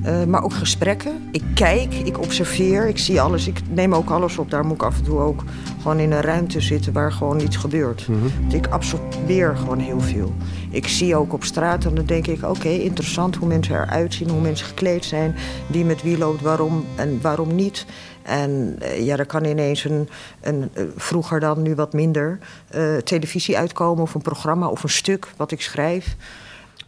Eh, 0.05 0.25
maar 0.25 0.45
ook 0.45 0.53
gesprekken. 0.53 1.29
Ik 1.33 1.43
kijk, 1.55 1.95
ik 1.95 2.19
observeer, 2.19 2.89
ik 2.89 2.99
zie 2.99 3.21
alles. 3.21 3.47
Ik 3.47 3.61
neem 3.71 3.95
ook 3.95 4.11
alles 4.11 4.39
op. 4.39 4.51
Daar 4.51 4.65
moet 4.65 4.75
ik 4.75 4.83
af 4.83 4.99
en 4.99 5.05
toe 5.05 5.19
ook 5.19 5.45
gewoon 5.83 5.99
in 5.99 6.13
een 6.13 6.21
ruimte 6.21 6.61
zitten 6.61 6.93
waar 6.93 7.13
gewoon 7.13 7.41
iets 7.41 7.57
gebeurt. 7.57 8.07
Want 8.41 8.55
Ik 8.55 8.67
absorbeer 8.67 9.57
gewoon 9.57 9.79
heel 9.79 10.01
veel. 10.01 10.35
Ik 10.71 10.89
zie 10.89 11.17
ook 11.17 11.33
op 11.33 11.45
straat 11.45 11.85
en 11.85 11.95
dan 11.95 12.05
denk 12.05 12.27
ik... 12.27 12.43
oké, 12.43 12.69
interessant 12.69 13.37
hoe 13.37 13.49
mensen 13.49 13.75
eruit 13.75 14.15
zien, 14.15 14.31
hoe 14.31 14.41
mensen 14.41 14.67
gekleed 14.67 15.05
zijn... 15.05 15.35
wie 15.67 15.85
met 15.85 16.03
wie 16.03 16.19
loopt, 16.19 16.41
waarom 16.41 16.85
en 16.95 17.21
waarom 17.21 17.55
niet. 17.55 17.87
En 18.23 18.77
eh, 18.81 19.05
ja, 19.05 19.17
er 19.17 19.27
kan 19.27 19.45
ineens 19.45 19.85
een, 19.85 20.09
een 20.41 20.71
eh, 20.73 20.85
vroeger 20.97 21.41
dan, 21.41 21.63
nu 21.63 21.75
wat 21.75 21.93
minder... 21.93 22.39
eh, 22.69 22.97
televisie 22.97 23.59
uitkomen 23.59 24.03
of 24.03 24.15
een 24.15 24.23
programma 24.23 24.69
of 24.69 24.83
een 24.83 24.89
stuk 24.89 25.29
wat 25.37 25.51
ik 25.51 25.61
schrijf. 25.61 26.17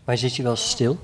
Maar 0.04 0.18
zit 0.18 0.36
je 0.36 0.42
wel 0.42 0.56
stil? 0.56 0.98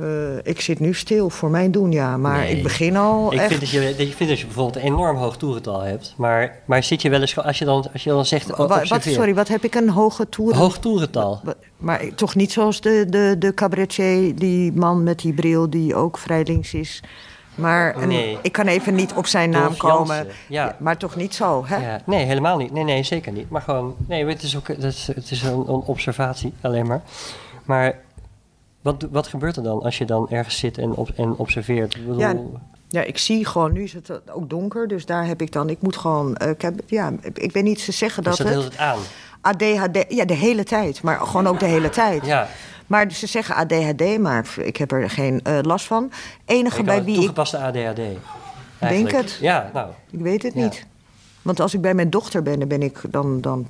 Eh, 0.00 0.06
ik 0.42 0.60
zit 0.60 0.80
nu 0.80 0.94
stil 0.94 1.30
voor 1.30 1.50
mijn 1.50 1.70
doen, 1.70 1.92
ja. 1.92 2.16
Maar 2.16 2.38
Nee. 2.38 2.56
ik 2.56 2.62
begin 2.62 2.96
al 2.96 3.32
Ik 3.32 3.38
echt... 3.38 3.48
vind 3.48 3.60
dat, 3.60 3.70
je, 3.70 3.80
dat 3.80 4.06
je 4.08 4.12
vindt 4.14 4.28
dat 4.28 4.38
je 4.38 4.44
bijvoorbeeld 4.46 4.76
een 4.76 4.82
enorm 4.92 5.16
hoog 5.16 5.36
toerental 5.36 5.80
hebt. 5.80 6.14
Maar, 6.16 6.58
maar 6.64 6.82
zit 6.82 7.02
je 7.02 7.10
wel 7.10 7.20
eens, 7.20 7.38
als 7.38 7.58
je 7.58 7.64
dan, 7.64 7.86
als 7.92 8.04
je 8.04 8.10
dan 8.10 8.26
zegt... 8.26 8.56
Wa- 8.56 8.66
wat, 8.84 9.02
sorry, 9.02 9.34
wat 9.34 9.48
heb 9.48 9.64
ik 9.64 9.74
een 9.74 9.90
hoge 9.90 10.28
toer? 10.28 10.56
Hoog 10.56 10.78
toerental. 10.78 11.40
Maar 11.76 12.00
toch 12.14 12.34
niet 12.34 12.52
zoals 12.52 12.80
de, 12.80 13.06
de, 13.08 13.36
de 13.38 13.54
cabaretier, 13.54 14.34
die 14.34 14.72
man 14.72 15.02
met 15.02 15.18
die 15.18 15.32
bril 15.32 15.70
die 15.70 15.94
ook 15.94 16.18
vrij 16.18 16.44
links 16.44 16.74
is. 16.74 17.02
Maar 17.54 17.96
een- 18.02 18.08
Nee. 18.08 18.38
ik 18.42 18.52
kan 18.52 18.66
even 18.66 18.94
niet 18.94 19.12
op 19.14 19.26
zijn 19.26 19.50
naam 19.50 19.76
komen. 19.76 20.26
Ja. 20.48 20.76
maar 20.78 20.96
toch 20.96 21.16
niet 21.16 21.34
zo, 21.34 21.64
hè? 21.66 21.76
Ja, 21.76 22.00
nee, 22.06 22.24
helemaal 22.24 22.56
niet. 22.56 22.72
Nee, 22.72 22.84
nee, 22.84 23.02
zeker 23.02 23.32
niet. 23.32 23.50
Maar 23.50 23.62
gewoon, 23.62 23.96
nee, 24.06 24.26
het 24.26 24.42
is 24.42 24.56
ook 24.56 24.68
het 24.68 24.82
is, 24.84 25.06
het 25.14 25.30
is 25.30 25.42
een, 25.42 25.52
een 25.52 25.82
observatie 25.86 26.52
alleen 26.60 26.86
maar. 26.86 27.00
Maar 27.64 27.94
wat, 28.82 29.06
wat 29.10 29.26
gebeurt 29.26 29.56
er 29.56 29.62
dan 29.62 29.82
als 29.82 29.98
je 29.98 30.04
dan 30.04 30.30
ergens 30.30 30.58
zit 30.58 30.78
en, 30.78 30.90
op, 30.94 31.08
en 31.16 31.36
observeert? 31.36 31.94
Ik 31.96 32.00
bedoel, 32.06 32.20
Ja, 32.20 32.34
Ja, 32.88 33.02
ik 33.02 33.18
zie 33.18 33.44
gewoon, 33.46 33.72
nu 33.72 33.82
is 33.82 33.92
het 33.92 34.30
ook 34.32 34.50
donker, 34.50 34.88
dus 34.88 35.06
daar 35.06 35.26
heb 35.26 35.40
ik 35.42 35.52
dan, 35.52 35.68
ik 35.68 35.82
moet 35.82 35.96
gewoon, 35.96 36.36
eh, 36.36 36.50
ik 36.50 36.62
heb, 36.62 36.74
ja, 36.86 37.12
ik 37.34 37.52
weet 37.52 37.64
niet, 37.64 37.80
ze 37.80 37.92
zeggen 37.92 38.24
is 38.24 38.28
dat 38.28 38.38
dat 38.38 38.46
heel 38.48 38.62
het 38.64 38.72
het 38.72 38.80
aan? 38.80 38.98
ADHD, 39.40 40.04
ja, 40.08 40.24
de 40.24 40.34
hele 40.34 40.64
tijd, 40.64 41.02
maar 41.02 41.20
gewoon 41.20 41.46
ook 41.46 41.58
de 41.60 41.66
hele 41.66 41.90
tijd. 41.90 42.26
Ja, 42.26 42.48
Maar 42.86 43.12
ze 43.12 43.26
zeggen 43.26 43.54
ADHD, 43.54 44.18
maar 44.18 44.54
ik 44.60 44.76
heb 44.76 44.92
er 44.92 45.10
geen 45.10 45.40
eh, 45.42 45.58
last 45.62 45.86
van. 45.86 46.10
Enige 46.44 46.82
bij 46.82 47.04
wie 47.04 47.14
ik, 47.14 47.18
toegepaste 47.18 47.58
ADHD. 47.58 47.98
eigenlijk. 48.78 49.16
het. 49.16 49.38
Ja, 49.40 49.70
nou, 49.74 49.90
ik 50.10 50.20
weet 50.20 50.42
het 50.42 50.54
Ja. 50.54 50.62
niet. 50.62 50.86
Want 51.42 51.60
als 51.60 51.74
ik 51.74 51.80
bij 51.80 51.94
mijn 51.94 52.10
dochter 52.10 52.42
ben, 52.42 52.58
dan 52.58 52.68
ben 52.68 52.82
ik, 52.82 53.00
dan, 53.10 53.40
dan, 53.40 53.66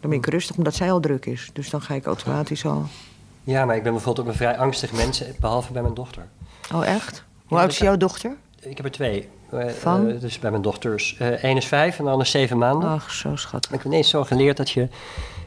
dan 0.00 0.10
ben 0.10 0.18
ik 0.18 0.26
rustig, 0.26 0.56
omdat 0.56 0.74
zij 0.74 0.92
al 0.92 1.00
druk 1.00 1.26
is. 1.26 1.50
Dus 1.52 1.70
dan 1.70 1.82
ga 1.82 1.94
ik 1.94 2.06
automatisch 2.06 2.66
al. 2.66 2.84
Ja, 3.44 3.64
maar 3.64 3.76
ik 3.76 3.82
ben 3.82 3.92
bijvoorbeeld 3.92 4.26
ook 4.26 4.32
een 4.32 4.38
vrij 4.38 4.58
angstig 4.58 4.92
mens, 4.92 5.22
behalve 5.40 5.72
bij 5.72 5.82
mijn 5.82 5.94
dochter. 5.94 6.26
Oh, 6.74 6.86
echt? 6.86 7.24
Hoe 7.46 7.56
Ja, 7.56 7.62
oud 7.62 7.72
is 7.72 7.78
dat- 7.78 7.86
jouw 7.88 7.96
dochter? 7.96 8.36
Ik 8.60 8.76
heb 8.76 8.86
er 8.86 8.92
twee. 8.92 9.28
Eh, 9.50 9.68
Van? 9.68 10.08
eh, 10.10 10.20
dus 10.20 10.38
bij 10.38 10.50
mijn 10.50 10.62
dochters. 10.62 11.16
eh 11.18 11.42
Eén 11.42 11.56
is 11.56 11.66
vijf 11.66 11.98
en 11.98 12.04
de 12.04 12.10
ander 12.10 12.26
is 12.26 12.32
zeven 12.32 12.58
maanden. 12.58 12.88
Ach, 12.88 13.10
zo 13.10 13.36
schattig. 13.36 13.70
Ik 13.72 13.76
heb 13.82 13.86
ineens 13.92 14.08
zo 14.08 14.24
geleerd 14.24 14.56
dat 14.56 14.70
je... 14.70 14.82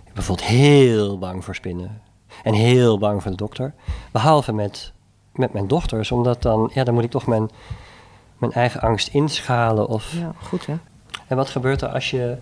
Ik 0.06 0.14
bijvoorbeeld 0.14 0.48
heel 0.48 1.18
bang 1.20 1.44
voor 1.46 1.56
spinnen. 1.56 2.02
En 2.44 2.54
heel 2.54 2.98
bang 3.00 3.22
voor 3.22 3.32
de 3.32 3.38
dokter. 3.38 3.74
Behalve 4.12 4.54
met, 4.54 4.92
met 5.34 5.54
mijn 5.54 5.68
dochters. 5.68 6.12
Omdat 6.12 6.42
dan... 6.42 6.72
Ja, 6.74 6.84
dan 6.84 6.94
moet 6.94 7.04
ik 7.04 7.12
toch 7.12 7.26
mijn, 7.26 7.50
mijn 8.38 8.52
eigen 8.52 8.82
angst 8.82 9.08
inschalen. 9.08 9.88
Of, 9.88 10.14
Ja, 10.14 10.32
goed 10.44 10.66
hè? 10.66 10.76
En 11.28 11.36
wat 11.38 11.50
gebeurt 11.50 11.82
er 11.82 11.90
als 11.90 12.10
je 12.12 12.38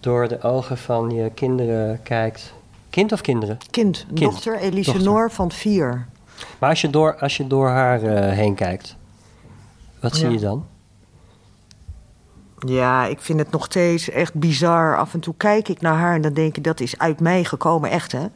door 0.00 0.28
de 0.28 0.42
ogen 0.42 0.78
van 0.78 1.10
je 1.10 1.30
kinderen 1.30 2.02
kijkt? 2.02 2.54
Kind 2.94 3.12
of 3.12 3.20
kinderen? 3.20 3.58
Kind, 3.70 4.06
Kind. 4.14 4.20
dochter 4.20 4.58
Elise 4.58 4.98
Noor 4.98 5.30
van 5.30 5.50
vier. 5.52 6.06
Maar 6.58 6.70
als 6.70 6.80
je 6.80 6.90
door, 6.90 7.18
als 7.18 7.36
je 7.36 7.46
door 7.46 7.68
haar 7.68 8.02
eh, 8.02 8.36
heen 8.36 8.54
kijkt... 8.54 8.96
Wat 10.00 10.16
zie 10.16 10.26
Ja. 10.26 10.32
je 10.32 10.38
dan? 10.38 10.66
Ja, 12.58 13.04
ik 13.06 13.20
vind 13.20 13.38
het 13.38 13.50
nog 13.50 13.64
steeds 13.64 14.10
echt 14.10 14.34
bizar. 14.34 14.98
Af 14.98 15.14
en 15.14 15.20
toe 15.20 15.34
kijk 15.36 15.68
ik 15.68 15.80
naar 15.80 15.94
haar 15.96 16.14
en 16.14 16.22
dan 16.22 16.32
denk 16.32 16.56
ik, 16.56 16.64
dat 16.64 16.80
is 16.80 16.98
uit 16.98 17.20
mij 17.20 17.44
gekomen, 17.44 17.90
echt 17.90 18.12
hè. 18.12 18.26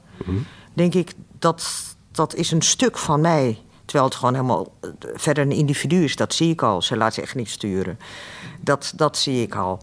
Denk 0.75 0.95
ik, 0.95 1.13
dat, 1.39 1.71
dat 2.13 2.35
is 2.35 2.51
een 2.51 2.63
stuk 2.63 2.99
van 2.99 3.21
mij. 3.21 3.59
Terwijl 3.85 4.09
het 4.09 4.19
gewoon 4.19 4.35
helemaal 4.35 4.73
eh, 4.81 4.91
verder 5.15 5.45
een 5.45 5.53
individu 5.53 6.05
is, 6.05 6.17
dat 6.17 6.35
zie 6.35 6.51
ik 6.53 6.63
al. 6.63 6.83
Ze 6.83 6.97
laat 6.97 7.15
zich 7.15 7.25
echt 7.25 7.35
niet 7.35 7.51
sturen. 7.51 7.99
Dat, 8.61 8.93
dat 8.97 9.17
zie 9.17 9.43
ik 9.43 9.55
al. 9.55 9.83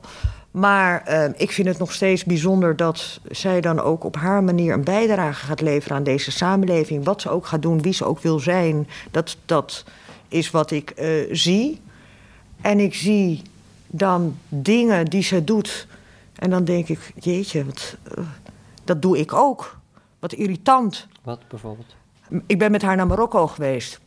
Maar 0.56 1.04
eh, 1.04 1.30
ik 1.36 1.52
vind 1.52 1.68
het 1.68 1.78
nog 1.78 1.94
steeds 1.94 2.24
bijzonder 2.24 2.76
dat 2.76 3.20
zij 3.32 3.62
dan 3.62 3.80
ook 3.80 4.04
op 4.04 4.16
haar 4.16 4.44
manier 4.44 4.74
een 4.74 4.84
bijdrage 4.84 5.46
gaat 5.46 5.62
leveren 5.62 5.98
aan 5.98 6.04
deze 6.04 6.32
samenleving. 6.32 7.06
Wat 7.06 7.22
ze 7.22 7.30
ook 7.30 7.46
gaat 7.46 7.62
doen, 7.62 7.82
wie 7.82 7.94
ze 7.94 8.06
ook 8.06 8.20
wil 8.20 8.40
zijn. 8.40 8.88
Dat, 9.12 9.38
dat 9.46 9.84
is 10.28 10.52
wat 10.52 10.72
ik 10.72 10.90
eh, 10.90 11.10
zie. 11.32 11.82
En 12.62 12.80
ik 12.80 12.94
zie 12.96 13.42
dan 13.88 14.38
dingen 14.50 15.06
die 15.06 15.24
ze 15.24 15.44
doet. 15.44 15.88
En 16.36 16.50
dan 16.50 16.64
denk 16.64 16.88
ik, 16.88 17.14
jeetje, 17.20 17.66
wat, 17.66 17.98
eh, 18.04 18.24
dat 18.84 19.02
doe 19.02 19.18
ik 19.18 19.34
ook. 19.34 19.78
Wat 20.20 20.34
irritant. 20.34 21.08
Wat 21.24 21.48
bijvoorbeeld? 21.48 21.96
Ik 22.46 22.60
ben 22.60 22.72
met 22.72 22.82
haar 22.82 22.96
naar 22.96 23.08
Marokko 23.08 23.48
geweest. 23.48 24.00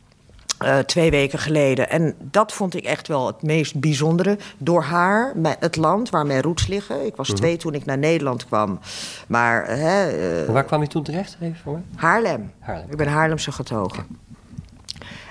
Eh, 0.59 0.77
twee 0.77 1.11
weken 1.11 1.39
geleden. 1.39 1.89
En 1.89 2.15
dat 2.21 2.53
vond 2.53 2.75
ik 2.75 2.83
echt 2.83 3.07
wel 3.07 3.27
het 3.27 3.41
meest 3.41 3.79
bijzondere. 3.79 4.37
Door 4.57 4.81
haar, 4.83 5.33
het 5.59 5.75
land 5.75 6.09
waar 6.09 6.25
mijn 6.25 6.41
roots 6.41 6.67
liggen. 6.67 7.05
Ik 7.05 7.15
was 7.15 7.27
Mhm. 7.27 7.37
twee 7.37 7.57
toen 7.57 7.73
ik 7.73 7.85
naar 7.85 7.97
Nederland 7.97 8.45
kwam. 8.45 8.79
Maar 9.27 9.67
hè, 9.67 10.07
eh, 10.43 10.51
waar 10.53 10.63
kwam 10.63 10.81
je 10.81 10.87
toen 10.87 11.03
terecht? 11.03 11.37
Even 11.41 11.57
voor 11.63 11.73
me? 11.73 11.79
Haarlem. 11.95 12.51
Haarlem. 12.59 12.85
Ik 12.89 12.97
ben 12.97 13.07
Haarlemse 13.07 13.51
getogen. 13.51 14.05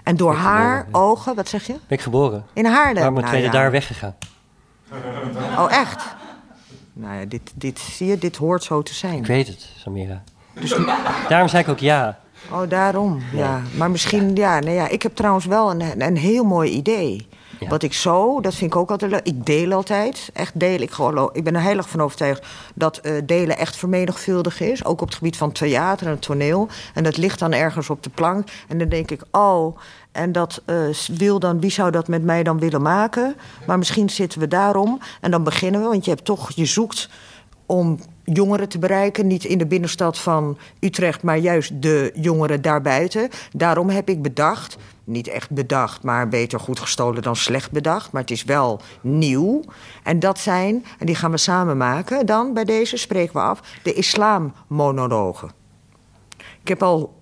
En 0.05 0.17
door 0.17 0.35
haar 0.35 0.79
geboren, 0.85 1.07
ogen, 1.07 1.35
wat 1.35 1.49
zeg 1.49 1.67
je? 1.67 1.73
Ben 1.73 1.99
ik 1.99 2.01
geboren. 2.01 2.45
In 2.53 2.65
Haarlem. 2.67 2.95
Waarom 2.95 3.15
ben 3.15 3.25
Nou 3.25 3.37
ja. 3.37 3.51
daar 3.51 3.71
weggegaan? 3.71 4.15
Oh, 5.59 5.67
echt? 5.71 6.05
Nou 6.93 7.19
ja, 7.21 7.25
dit, 7.25 7.53
dit, 7.55 7.79
zie 7.79 8.07
je, 8.07 8.19
dit 8.19 8.37
hoort 8.37 8.63
zo 8.63 8.83
te 8.83 8.95
zijn. 8.95 9.15
Ik 9.19 9.27
weet 9.27 9.47
het, 9.47 9.69
Samira. 9.77 10.23
Daarom 11.29 11.49
zei 11.49 11.63
ik 11.63 11.69
ook 11.69 11.79
ja. 11.79 12.19
Oh, 12.52 12.69
daarom. 12.69 13.23
Ja. 13.33 13.62
Maar 13.76 13.90
misschien, 13.90 14.37
ja, 14.37 14.59
nee, 14.59 14.75
ja. 14.75 14.88
Ik 14.88 15.02
heb 15.02 15.14
trouwens 15.14 15.45
wel 15.45 15.71
een, 15.71 16.02
een 16.02 16.17
heel 16.17 16.45
mooi 16.45 16.71
idee. 16.71 17.28
Ja. 17.61 17.69
Wat 17.69 17.83
ik 17.83 17.93
zo, 17.93 18.40
dat 18.40 18.55
vind 18.55 18.71
ik 18.73 18.76
ook 18.76 18.90
altijd 18.90 19.11
leuk. 19.11 19.26
Ik 19.26 19.47
deel 19.47 19.73
altijd. 19.73 20.31
Echt 20.33 20.61
delen. 20.61 20.83
Ik, 20.83 20.90
geloof, 20.90 21.31
ik 21.33 21.45
ben 21.45 21.55
er 21.55 21.61
heel 21.61 21.76
erg 21.76 21.88
van 21.88 22.02
overtuigd 22.02 22.47
dat 22.75 22.97
eh, 22.97 23.12
delen 23.25 23.59
echt 23.59 23.76
vermenigvuldigen 23.76 24.71
is. 24.71 24.85
Ook 24.85 25.00
op 25.00 25.07
het 25.07 25.17
gebied 25.17 25.37
van 25.37 25.52
theater 25.52 26.07
en 26.07 26.19
toneel. 26.19 26.69
En 26.95 27.05
dat 27.05 27.17
ligt 27.17 27.38
dan 27.38 27.52
ergens 27.52 27.90
op 27.90 28.02
de 28.02 28.11
plank. 28.11 28.49
En 28.69 28.78
dan 28.78 28.88
denk 28.88 29.11
ik, 29.11 29.23
oh, 29.31 29.78
en 30.12 30.33
dat 30.33 30.62
eh, 30.64 30.76
wil 31.17 31.38
dan, 31.38 31.61
wie 31.61 31.71
zou 31.71 31.90
dat 31.90 32.09
met 32.09 32.23
mij 32.23 32.43
dan 32.43 32.59
willen 32.59 32.83
maken? 32.83 33.37
Maar 33.67 33.78
misschien 33.78 34.11
zitten 34.11 34.40
we 34.40 34.49
daarom. 34.49 35.00
En 35.21 35.31
dan 35.31 35.45
beginnen 35.45 35.81
we, 35.81 35.87
want 35.87 36.05
je 36.05 36.11
hebt 36.11 36.25
toch, 36.25 36.50
je 36.50 36.67
zoekt 36.67 37.09
om 37.67 37.99
jongeren 38.33 38.69
te 38.69 38.79
bereiken. 38.79 39.27
Niet 39.27 39.45
in 39.45 39.59
de 39.59 39.67
binnenstad 39.67 40.19
van 40.19 40.59
Utrecht, 40.81 41.23
maar 41.23 41.39
juist 41.39 41.83
de 41.83 42.13
jongeren 42.15 42.63
daarbuiten. 42.63 43.29
Daarom 43.53 43.89
heb 43.89 44.09
ik 44.09 44.23
bedacht, 44.23 44.77
niet 45.05 45.29
echt 45.29 45.51
bedacht, 45.51 46.03
maar 46.03 46.29
beter 46.29 46.61
goed 46.61 46.81
gestolen 46.81 47.23
dan 47.23 47.37
slecht 47.37 47.71
bedacht. 47.71 48.13
Maar 48.13 48.23
het 48.23 48.31
is 48.31 48.45
wel 48.45 48.81
nieuw. 49.01 49.63
En 50.03 50.19
dat 50.19 50.39
zijn, 50.39 50.85
en 50.99 51.07
die 51.07 51.15
gaan 51.15 51.31
we 51.31 51.37
samen 51.37 51.77
maken. 51.77 52.27
Dan 52.27 52.55
bij 52.55 52.65
deze 52.65 52.97
spreken 52.97 53.33
we 53.33 53.41
af, 53.41 53.61
de 53.83 53.93
islammonologen. 53.93 55.51
Ik 56.63 56.69
heb 56.69 56.83
al 56.83 57.18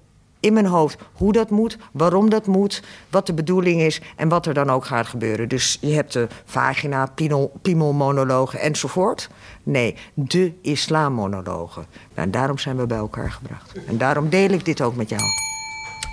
in 0.46 0.52
mijn 0.52 0.66
hoofd 0.66 0.98
hoe 1.12 1.32
dat 1.32 1.50
moet, 1.50 1.76
waarom 1.92 2.30
dat 2.30 2.46
moet, 2.46 2.82
wat 3.10 3.26
de 3.26 3.32
bedoeling 3.34 3.80
is 3.80 4.00
en 4.16 4.28
wat 4.28 4.46
er 4.46 4.54
dan 4.54 4.70
ook 4.70 4.84
gaat 4.84 5.06
gebeuren. 5.06 5.48
Dus 5.48 5.78
je 5.80 5.92
hebt 5.94 6.12
de 6.12 6.28
vagina, 6.44 7.06
piemel- 7.06 7.52
piemelmonologen 7.62 8.60
enzovoort. 8.60 9.28
Nee, 9.62 9.96
de 10.14 10.52
islammonologen. 10.60 11.84
Nou, 12.14 12.26
en 12.26 12.30
daarom 12.30 12.58
zijn 12.58 12.76
we 12.76 12.86
bij 12.86 12.98
elkaar 12.98 13.30
gebracht. 13.32 13.72
En 13.86 13.98
daarom 13.98 14.28
deel 14.28 14.50
ik 14.50 14.64
dit 14.64 14.80
ook 14.80 14.96
met 14.96 15.08
jou. 15.08 15.22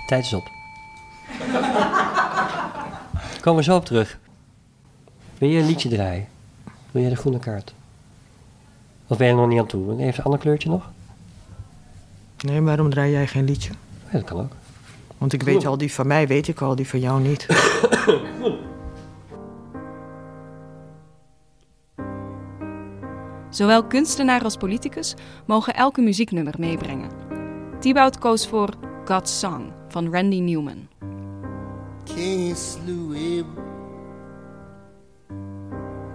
Tijd 0.06 0.24
is 0.24 0.34
op. 0.34 0.50
Komen 3.40 3.58
we 3.58 3.62
zo 3.70 3.76
op 3.76 3.84
terug. 3.84 4.18
Wil 5.38 5.48
je 5.48 5.58
een 5.60 5.66
liedje 5.66 5.88
draaien? 5.88 6.26
Wil 6.90 7.02
je 7.02 7.08
de 7.08 7.16
groene 7.16 7.38
kaart? 7.38 7.74
Of 9.06 9.16
ben 9.16 9.26
je 9.26 9.32
er 9.32 9.38
nog 9.38 9.48
niet 9.48 9.58
aan 9.60 9.66
toe? 9.66 9.92
Even 9.98 10.18
een 10.18 10.24
ander 10.24 10.40
kleurtje 10.40 10.68
nog? 10.68 10.90
Nee, 12.40 12.60
waarom 12.60 12.90
draai 12.90 13.10
jij 13.12 13.26
geen 13.26 13.44
liedje? 13.44 13.70
Ja, 14.14 14.20
dat 14.20 14.28
kan 14.28 14.40
ook. 14.40 14.52
Want 15.18 15.32
ik 15.32 15.42
weet 15.42 15.66
al, 15.66 15.78
die 15.78 15.92
van 15.92 16.06
mij 16.06 16.26
weet 16.26 16.48
ik 16.48 16.60
al, 16.60 16.76
die 16.76 16.88
van 16.88 17.00
jou 17.00 17.20
niet. 17.20 17.46
Zowel 23.50 23.84
kunstenaar 23.84 24.42
als 24.42 24.56
politicus 24.56 25.14
mogen 25.46 25.74
elke 25.74 26.00
muzieknummer 26.00 26.54
meebrengen. 26.58 27.10
Thibaut 27.80 28.18
koos 28.18 28.46
voor 28.48 28.68
God's 29.04 29.38
Song 29.38 29.72
van 29.88 30.12
Randy 30.12 30.40
Newman. 30.40 30.88
Cain 32.04 32.56
slew 32.56 33.14
Abel. 33.14 33.62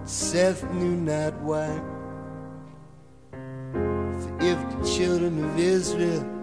Seth 0.04 0.64
knew 0.70 1.00
not 1.00 1.32
why. 1.44 1.68
For 4.20 4.30
if 4.38 4.56
the 4.68 4.76
children 4.84 5.44
of 5.44 5.56
Israel 5.58 6.38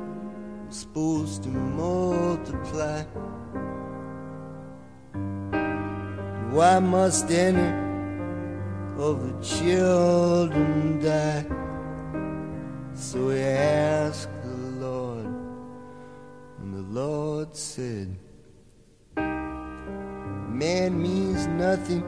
were 0.67 0.73
supposed 0.73 1.43
to 1.43 1.49
multiply, 1.49 3.03
why 6.51 6.79
must 6.79 7.29
any 7.31 7.71
of 8.97 9.21
the 9.23 9.45
children 9.45 10.99
die? 10.99 11.45
So 12.93 13.29
he 13.29 13.41
asked 13.41 14.29
the 14.43 14.55
Lord, 14.85 15.25
and 16.59 16.73
the 16.73 16.99
Lord 16.99 17.55
said, 17.55 18.17
Man 19.15 21.01
means 21.01 21.47
nothing. 21.47 22.03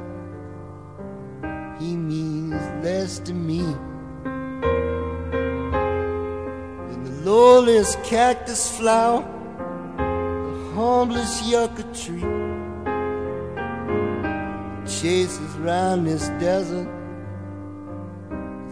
He 1.79 1.95
means 1.95 2.61
less 2.83 3.19
to 3.19 3.33
me 3.33 3.63
lowliest 7.23 8.01
cactus 8.03 8.69
flower, 8.77 9.23
the 9.97 10.71
homeless 10.75 11.41
yucca 11.49 11.83
tree. 11.93 12.23
Chases 14.85 15.57
round 15.59 16.07
this 16.07 16.29
desert. 16.39 16.87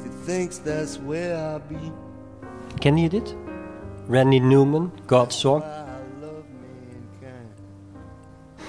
He 0.03 0.09
thinks 0.25 0.57
that's 0.59 0.97
where 0.97 1.35
I'll 1.35 1.61
be. 1.67 1.91
Ken 2.79 2.97
je 2.97 3.09
dit? 3.09 3.35
Randy 4.09 4.39
Newman, 4.39 4.91
God's 5.05 5.39
Song. 5.39 5.63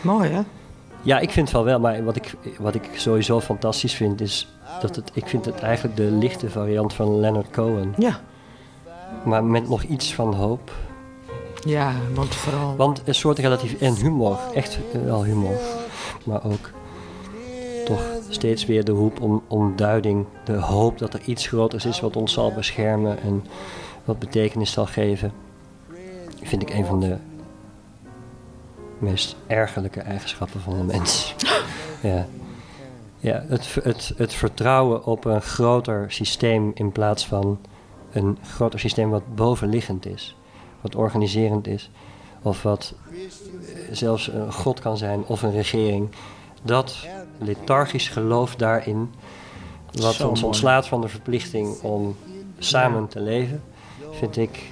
Mooi, 0.02 0.28
hè? 0.28 0.40
Ja, 1.02 1.18
ik 1.18 1.30
vind 1.30 1.47
het 1.47 1.56
wel 1.56 1.64
wel, 1.64 1.80
maar 1.80 2.04
wat 2.04 2.16
ik, 2.16 2.35
wat 2.58 2.75
ik 2.75 2.90
sowieso 2.94 3.40
fantastisch 3.40 3.94
vind 3.94 4.20
is 4.20 4.49
dat 4.80 4.97
het, 4.97 5.11
ik 5.14 5.26
vind 5.26 5.44
het 5.44 5.61
eigenlijk 5.61 5.97
de 5.97 6.11
lichte 6.11 6.50
variant 6.50 6.94
van 6.94 7.20
Leonard 7.20 7.50
Cohen. 7.50 7.94
Ja. 7.97 8.20
Maar 9.28 9.44
met 9.44 9.68
nog 9.68 9.82
iets 9.82 10.14
van 10.14 10.35
hoop. 10.35 10.73
Ja, 11.64 11.92
want 12.14 12.35
vooral... 12.35 12.76
Want 12.76 13.02
een 13.04 13.14
soort 13.14 13.38
relatief... 13.38 13.80
En 13.80 13.94
humor, 13.94 14.38
echt 14.54 14.78
wel 15.04 15.25
humor. 15.25 15.58
Maar 16.25 16.44
ook 16.44 16.70
toch 17.85 18.02
steeds 18.28 18.66
weer 18.66 18.85
de 18.85 18.92
roep 18.92 19.20
om, 19.20 19.42
om 19.49 19.76
duiding. 19.76 20.26
De 20.44 20.56
hoop 20.56 20.99
dat 20.99 21.14
er 21.14 21.20
iets 21.25 21.47
groters 21.47 21.85
is 21.85 22.00
wat 22.00 22.16
ons 22.16 22.32
zal 22.32 22.52
beschermen 22.52 23.20
en 23.23 23.44
wat 24.04 24.18
betekenis 24.18 24.73
zal 24.73 24.87
geven. 24.87 25.32
Vind 26.42 26.62
ik 26.62 26.70
een 26.70 26.87
van 26.87 27.00
de 27.00 27.16
meest 28.99 29.37
ergerlijke 29.47 30.00
eigenschappen 30.00 30.61
van 30.61 30.75
een 30.75 30.87
mens. 30.87 31.35
ja. 32.02 32.26
Ja, 33.20 33.44
het, 33.49 33.75
het, 33.82 34.12
het 34.16 34.35
vertrouwen 34.35 35.04
op 35.04 35.25
een 35.25 35.42
groter 35.42 36.12
systeem 36.12 36.70
in 36.75 36.92
plaats 36.92 37.26
van 37.26 37.58
een 38.18 38.38
groter 38.42 38.80
systeem 38.80 39.10
wat 39.10 39.34
bovenliggend 39.34 40.06
is, 40.06 40.37
wat 40.80 40.94
organiserend 40.94 41.66
is, 41.66 41.90
of 42.42 42.62
wat 42.62 42.94
eh, 43.10 43.16
zelfs 43.90 44.28
een 44.32 44.52
god 44.52 44.80
kan 44.80 44.96
zijn 44.96 45.25
of 45.26 45.42
een 45.42 45.52
regering. 45.52 46.08
Dat 46.62 47.06
lethargisch 47.38 48.08
geloof 48.08 48.56
daarin, 48.56 49.10
wat 49.92 50.14
Zo 50.14 50.28
ons 50.28 50.40
mooi. 50.40 50.52
ontslaat 50.52 50.88
van 50.88 51.00
de 51.00 51.08
verplichting 51.08 51.80
om 51.80 52.16
samen 52.58 53.08
te 53.08 53.20
leven, 53.20 53.62
vind 54.10 54.37
ik 54.37 54.70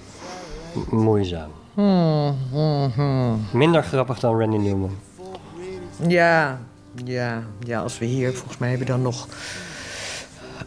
moeizaam. 0.91 1.51
Hmm, 1.75 2.37
hmm, 2.51 2.91
hmm. 2.95 3.45
Minder 3.53 3.83
grappig 3.83 4.19
dan 4.19 4.39
Randy 4.39 4.57
Newman. 4.57 4.97
Ja, 6.09 6.61
ja, 7.05 7.43
ja, 7.65 7.81
als 7.81 7.99
we 7.99 8.05
hier, 8.05 8.33
volgens 8.33 8.59
mij 8.59 8.69
hebben 8.69 8.87
we 8.87 8.93
dan 8.93 9.03
nog 9.03 9.29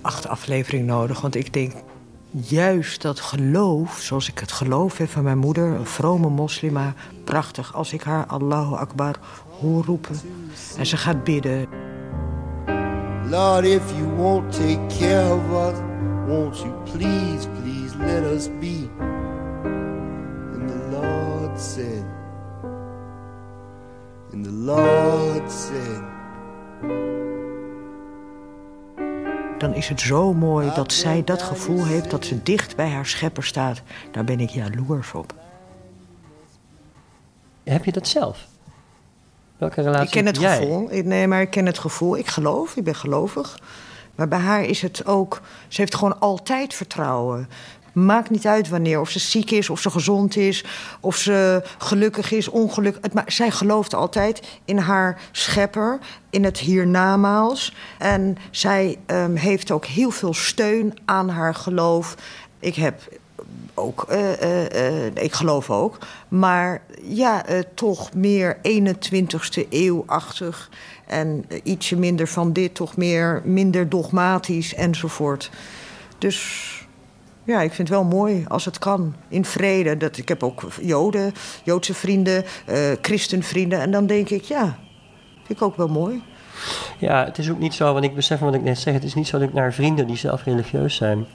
acht 0.01 0.27
afleveringen 0.27 0.85
nodig. 0.85 1.21
Want 1.21 1.35
ik 1.35 1.53
denk 1.53 1.73
juist 2.31 3.01
dat 3.01 3.19
geloof, 3.19 3.99
zoals 3.99 4.29
ik 4.29 4.39
het 4.39 4.51
geloof 4.51 4.97
heb 4.97 5.09
van 5.09 5.23
mijn 5.23 5.37
moeder, 5.37 5.65
een 5.65 5.85
vrome 5.85 6.29
moslima, 6.29 6.93
prachtig. 7.23 7.75
Als 7.75 7.93
ik 7.93 8.03
haar 8.03 8.25
Allahu 8.25 8.75
Akbar 8.75 9.15
hoor 9.59 9.83
roepen 9.85 10.15
en 10.77 10.85
ze 10.85 10.97
gaat 10.97 11.23
bidden. 11.23 11.67
Lord, 13.29 13.65
if 13.65 13.91
you 13.91 14.15
won't 14.15 14.51
take 14.51 14.79
care 14.99 15.33
of 15.33 15.41
us, 15.51 15.79
won't 16.27 16.57
you 16.57 16.73
please, 16.83 17.47
please 17.61 17.97
let 17.97 18.23
us 18.23 18.49
be? 18.59 18.89
And 20.53 20.69
the 20.69 20.87
Lord 20.91 21.59
said, 21.59 22.05
and 24.31 24.43
the 24.43 24.51
Lord 24.51 25.51
said, 25.51 26.01
Dan 29.59 29.73
is 29.73 29.87
het 29.87 30.01
zo 30.01 30.33
mooi 30.33 30.71
dat 30.75 30.93
zij 30.93 31.23
dat 31.23 31.41
gevoel 31.41 31.85
heeft 31.85 32.09
dat 32.09 32.25
ze 32.25 32.43
dicht 32.43 32.75
bij 32.75 32.89
haar 32.89 33.05
schepper 33.05 33.43
staat. 33.43 33.81
Daar 34.11 34.23
ben 34.23 34.39
ik 34.39 34.49
jaloers 34.49 35.13
op. 35.13 35.33
Heb 37.63 37.85
je 37.85 37.91
dat 37.91 38.07
zelf? 38.07 38.47
Welke 39.57 39.81
relatie 39.81 40.05
Ik 40.05 40.11
ken 40.11 40.25
het 40.25 40.39
jij? 40.39 40.57
gevoel. 40.57 40.89
Nee, 41.03 41.27
maar 41.27 41.41
ik 41.41 41.49
ken 41.49 41.65
het 41.65 41.79
gevoel. 41.79 42.17
Ik 42.17 42.27
geloof, 42.27 42.75
ik 42.75 42.83
ben 42.83 42.95
gelovig. 42.95 43.59
Maar 44.15 44.27
bij 44.27 44.39
haar 44.39 44.63
is 44.63 44.81
het 44.81 45.05
ook... 45.05 45.41
Ze 45.67 45.81
heeft 45.81 45.95
gewoon 45.95 46.19
altijd 46.19 46.73
vertrouwen. 46.73 47.49
Maakt 47.93 48.29
niet 48.29 48.47
uit 48.47 48.69
wanneer. 48.69 48.99
Of 48.99 49.09
ze 49.09 49.19
ziek 49.19 49.51
is, 49.51 49.69
of 49.69 49.81
ze 49.81 49.89
gezond 49.89 50.35
is. 50.35 50.65
Of 50.99 51.15
ze 51.15 51.63
gelukkig 51.77 52.31
is, 52.31 52.47
ongelukkig. 52.47 53.01
Het 53.01 53.13
ma- 53.13 53.23
zij 53.27 53.51
gelooft 53.51 53.93
altijd 53.93 54.59
in 54.65 54.77
haar 54.77 55.21
schepper. 55.31 55.99
In 56.29 56.43
het 56.43 56.57
hiernamaals. 56.57 57.75
En 57.97 58.37
zij 58.51 58.97
ehm, 59.05 59.35
heeft 59.35 59.71
ook 59.71 59.85
heel 59.85 60.11
veel 60.11 60.33
steun 60.33 60.97
aan 61.05 61.29
haar 61.29 61.55
geloof. 61.55 62.15
Ik 62.59 62.75
heb 62.75 63.01
ook, 63.79 64.05
eh, 64.09 64.41
eh, 64.41 65.05
eh, 65.05 65.11
ik 65.15 65.33
geloof 65.33 65.69
ook. 65.69 65.97
Maar 66.27 66.81
ja, 67.01 67.45
toch 67.73 68.13
meer 68.13 68.57
21ste 68.61 69.67
eeuwachtig. 69.69 70.69
En 71.05 71.45
ietsje 71.63 71.95
minder 71.95 72.27
van 72.27 72.53
dit, 72.53 72.75
toch 72.75 72.97
meer 72.97 73.41
minder 73.45 73.89
dogmatisch 73.89 74.73
enzovoort. 74.73 75.49
Dus 76.17 76.69
ja, 77.49 77.61
ik 77.61 77.73
vind 77.73 77.87
het 77.89 77.97
wel 77.97 78.07
mooi 78.07 78.45
als 78.47 78.65
het 78.65 78.79
kan. 78.79 79.15
In 79.27 79.45
vrede. 79.45 79.97
Dat, 79.97 80.17
ik 80.17 80.27
heb 80.27 80.43
ook 80.43 80.67
Joden, 80.81 81.33
Joodse 81.63 81.93
vrienden, 81.93 82.43
eh, 82.65 82.77
christenvrienden. 83.01 83.79
En 83.79 83.91
dan 83.91 84.05
denk 84.07 84.29
ik, 84.29 84.43
ja, 84.43 84.77
vind 85.35 85.59
ik 85.59 85.61
ook 85.61 85.77
wel 85.77 85.87
mooi. 85.87 86.23
Ja, 86.97 87.25
het 87.25 87.37
is 87.37 87.49
ook 87.49 87.59
niet 87.59 87.73
zo, 87.73 87.93
want 87.93 88.05
ik 88.05 88.15
besef 88.15 88.39
wat 88.39 88.53
ik 88.53 88.63
net 88.63 88.79
zeg. 88.79 88.93
Het 88.93 89.03
is 89.03 89.13
niet 89.13 89.27
zo 89.27 89.39
dat 89.39 89.47
ik 89.47 89.53
naar 89.53 89.73
vrienden 89.73 90.07
die 90.07 90.17
zelf 90.17 90.43
religieus 90.43 90.95
zijn, 90.95 91.25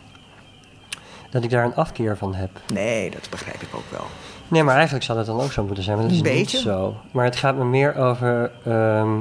dat 1.30 1.44
ik 1.44 1.50
daar 1.50 1.64
een 1.64 1.74
afkeer 1.74 2.16
van 2.16 2.34
heb. 2.34 2.50
Nee, 2.72 3.10
dat 3.10 3.30
begrijp 3.30 3.62
ik 3.62 3.74
ook 3.74 3.90
wel. 3.90 4.04
Nee, 4.48 4.62
maar 4.62 4.74
eigenlijk 4.74 5.04
zou 5.04 5.18
dat 5.18 5.26
dan 5.26 5.40
ook 5.40 5.52
zo 5.52 5.64
moeten 5.64 5.84
zijn, 5.84 5.96
maar 5.96 6.06
dat 6.06 6.14
is 6.14 6.20
Een 6.20 6.24
niet 6.24 6.34
beetje. 6.34 6.58
zo. 6.58 6.96
Maar 7.10 7.24
het 7.24 7.36
gaat 7.36 7.56
me 7.56 7.64
meer 7.64 7.96
over 7.96 8.50
ehm, 8.64 9.20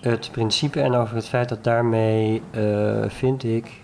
het 0.00 0.28
principe 0.32 0.80
en 0.80 0.94
over 0.94 1.16
het 1.16 1.28
feit 1.28 1.48
dat 1.48 1.64
daarmee, 1.64 2.42
eh, 2.50 3.04
vind 3.08 3.44
ik, 3.44 3.81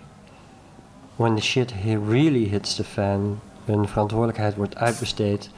when 1.19 1.35
the 1.35 1.41
shit 1.41 1.73
really 2.07 2.47
hits 2.47 2.75
the 2.75 2.83
fan, 2.83 3.39
een 3.65 3.87
verantwoordelijkheid 3.87 4.55
wordt 4.55 4.75
uitbesteed 4.75 5.49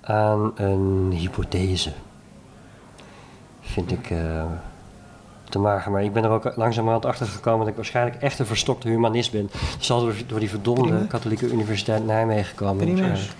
aan 0.00 0.52
een 0.54 1.12
hypothese. 1.12 1.92
Vind 3.60 3.90
ik 3.90 4.10
eh, 4.10 4.44
te 5.48 5.58
mager. 5.58 5.92
Maar 5.92 6.04
ik 6.04 6.12
ben 6.12 6.24
er 6.24 6.30
ook 6.30 6.56
langzamerhand 6.56 7.04
achter 7.04 7.26
gekomen 7.26 7.58
dat 7.58 7.68
ik 7.68 7.76
waarschijnlijk 7.76 8.22
echt 8.22 8.38
een 8.38 8.46
verstokte 8.46 8.88
humanist 8.88 9.32
ben. 9.32 9.48
Dat 9.52 9.84
zal 9.84 10.00
door, 10.00 10.14
door 10.26 10.38
die 10.38 10.48
verdomde 10.48 11.06
katholieke 11.06 11.50
universiteit 11.50 12.06
Nijmegen 12.06 12.54
komen. 12.54 12.84
Prima. 12.84 13.08
waarschijnlijk. 13.08 13.32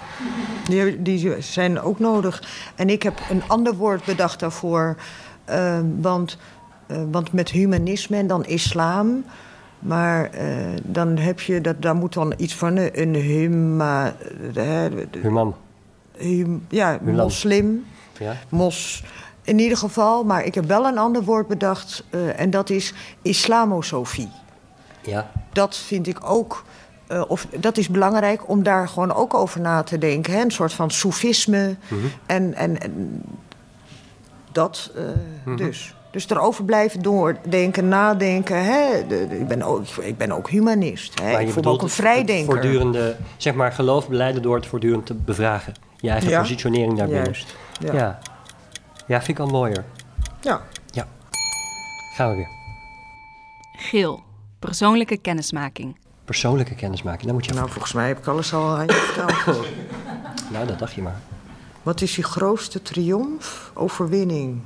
Die, 0.65 1.03
die 1.03 1.41
zijn 1.43 1.81
ook 1.81 1.99
nodig. 1.99 2.43
En 2.75 2.89
ik 2.91 3.03
heb 3.03 3.21
een 3.31 3.43
ander 3.47 3.75
woord 3.75 4.05
bedacht 4.05 4.41
daarvoor. 4.41 4.97
eh, 5.45 5.79
want, 6.01 6.37
eh, 6.87 7.03
want 7.11 7.33
met 7.33 7.51
humanisme 7.51 8.17
en 8.17 8.27
dan 8.27 8.45
islam. 8.45 9.25
Maar 9.81 10.31
eh, 10.31 10.47
dan 10.83 11.17
heb 11.17 11.41
je, 11.41 11.61
dat, 11.61 11.83
daar 11.83 11.95
moet 11.95 12.13
dan 12.13 12.35
iets 12.37 12.55
van 12.55 12.77
een, 12.77 13.01
een 13.01 13.15
huma... 13.15 14.15
eh, 14.55 14.85
Human. 15.23 15.55
hum- 16.17 16.65
ja, 16.69 16.99
Hulam. 17.05 17.17
moslim. 17.25 17.85
Ja? 18.19 18.37
Mos. 18.49 19.05
In 19.43 19.59
ieder 19.59 19.79
geval, 19.79 20.25
maar 20.25 20.45
ik 20.45 20.55
heb 20.55 20.65
wel 20.65 20.87
een 20.87 20.99
ander 20.99 21.23
woord 21.23 21.49
bedacht. 21.49 22.05
eh, 22.11 22.41
en 22.41 22.51
dat 22.51 22.71
is 22.71 22.95
islamosofie 23.23 24.29
Ja. 25.03 25.31
dat 25.53 25.77
vind 25.77 26.07
ik 26.07 26.19
ook. 26.31 26.65
of, 27.29 27.47
dat 27.61 27.77
is 27.77 27.89
belangrijk 27.89 28.49
om 28.49 28.63
daar 28.63 28.89
gewoon 28.89 29.15
ook 29.15 29.35
over 29.35 29.61
na 29.61 29.83
te 29.83 29.99
denken. 29.99 30.33
Hè? 30.33 30.41
Een 30.41 30.51
soort 30.51 30.73
van 30.73 30.91
soefisme. 30.91 31.77
Mhm. 31.89 32.01
en, 32.27 32.55
en, 32.55 32.81
en 32.81 33.23
dat 34.53 34.93
Mhm. 35.45 35.57
dus. 35.57 35.95
Dus 36.11 36.31
erover 36.31 36.65
blijven 36.65 37.03
doordenken, 37.03 37.89
nadenken. 37.89 38.65
Hè? 38.65 39.07
De- 39.07 39.27
de- 39.29 39.39
ik, 39.39 39.49
ben 39.49 39.63
ook, 39.63 39.87
ik 39.87 40.17
ben 40.19 40.33
ook 40.33 40.49
humanist. 40.51 41.21
Hè? 41.21 41.31
Maar 41.33 41.41
ik 41.41 41.47
je 41.47 41.53
voel 41.53 41.63
me 41.63 41.69
ook 41.69 41.79
een 41.79 41.85
het 41.85 41.95
vrijdenker. 41.95 42.45
Voortdurende, 42.45 43.17
zeg 43.37 43.55
maar, 43.55 43.73
geloof 43.73 44.09
beleiden 44.09 44.43
door 44.43 44.57
het 44.57 44.67
voortdurend 44.67 45.07
te 45.07 45.15
bevragen. 45.15 45.75
Je 45.97 46.11
eigen 46.11 46.31
Ja. 46.31 46.41
positionering 46.41 46.97
daarbinnen. 46.97 47.25
Juist, 47.25 47.57
ja. 47.81 47.93
ja. 47.93 48.19
Ja, 49.07 49.17
vind 49.23 49.39
ik 49.39 49.45
al 49.45 49.51
mooier. 49.51 49.85
Ja. 50.41 50.63
Ja. 50.91 51.07
Gaan 52.15 52.31
we 52.31 52.37
weer. 52.37 52.49
Geel. 53.73 54.23
Persoonlijke 54.59 55.17
kennismaking. 55.17 55.97
Persoonlijke 56.25 56.75
kennismaking, 56.75 57.25
daar 57.25 57.35
moet 57.35 57.45
je 57.45 57.53
Nou, 57.53 57.69
volgens 57.71 57.93
mij 57.93 58.07
heb 58.09 58.19
ik 58.19 58.27
alles 58.27 58.55
al 58.55 58.69
aan 58.77 58.87
je 58.87 58.93
verteld. 58.93 59.67
Nou, 60.53 60.67
dat 60.67 60.79
dacht 60.79 60.93
je 60.93 61.03
maar. 61.03 61.21
Wat 61.83 62.01
is 62.01 62.17
je 62.17 62.23
grootste 62.23 62.83
triomf? 62.83 63.71
Overwinning. 63.75 64.61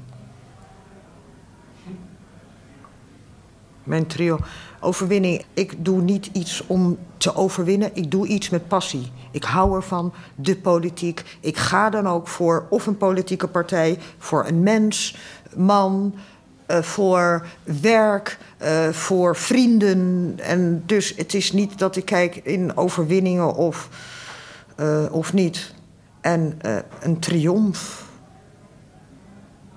Mijn 3.84 4.06
trio. 4.06 4.38
Overwinning. 4.80 5.44
Ik 5.54 5.84
doe 5.84 6.00
niet 6.00 6.30
iets 6.32 6.66
om 6.66 6.98
te 7.16 7.34
overwinnen. 7.34 7.90
Ik 7.94 8.10
doe 8.10 8.26
iets 8.26 8.50
met 8.50 8.68
passie. 8.68 9.12
Ik 9.30 9.44
hou 9.44 9.76
ervan. 9.76 10.12
De 10.34 10.56
politiek. 10.56 11.22
Ik 11.40 11.56
ga 11.56 11.90
dan 11.90 12.08
ook 12.08 12.28
voor 12.28 12.66
of 12.70 12.86
een 12.86 12.96
politieke 12.96 13.48
partij, 13.48 13.98
voor 14.18 14.46
een 14.46 14.62
mens, 14.62 15.16
man, 15.56 16.14
eh, 16.66 16.82
voor 16.82 17.46
werk, 17.80 18.38
eh, 18.58 18.88
voor 18.88 19.36
vrienden. 19.36 20.34
En 20.36 20.82
dus 20.86 21.14
het 21.16 21.34
is 21.34 21.52
niet 21.52 21.78
dat 21.78 21.96
ik 21.96 22.04
kijk 22.04 22.36
in 22.36 22.76
overwinningen 22.76 23.54
of, 23.54 23.88
eh, 24.76 25.04
of 25.10 25.32
niet. 25.32 25.74
En 26.20 26.58
een 27.00 27.18
triomf. 27.18 28.04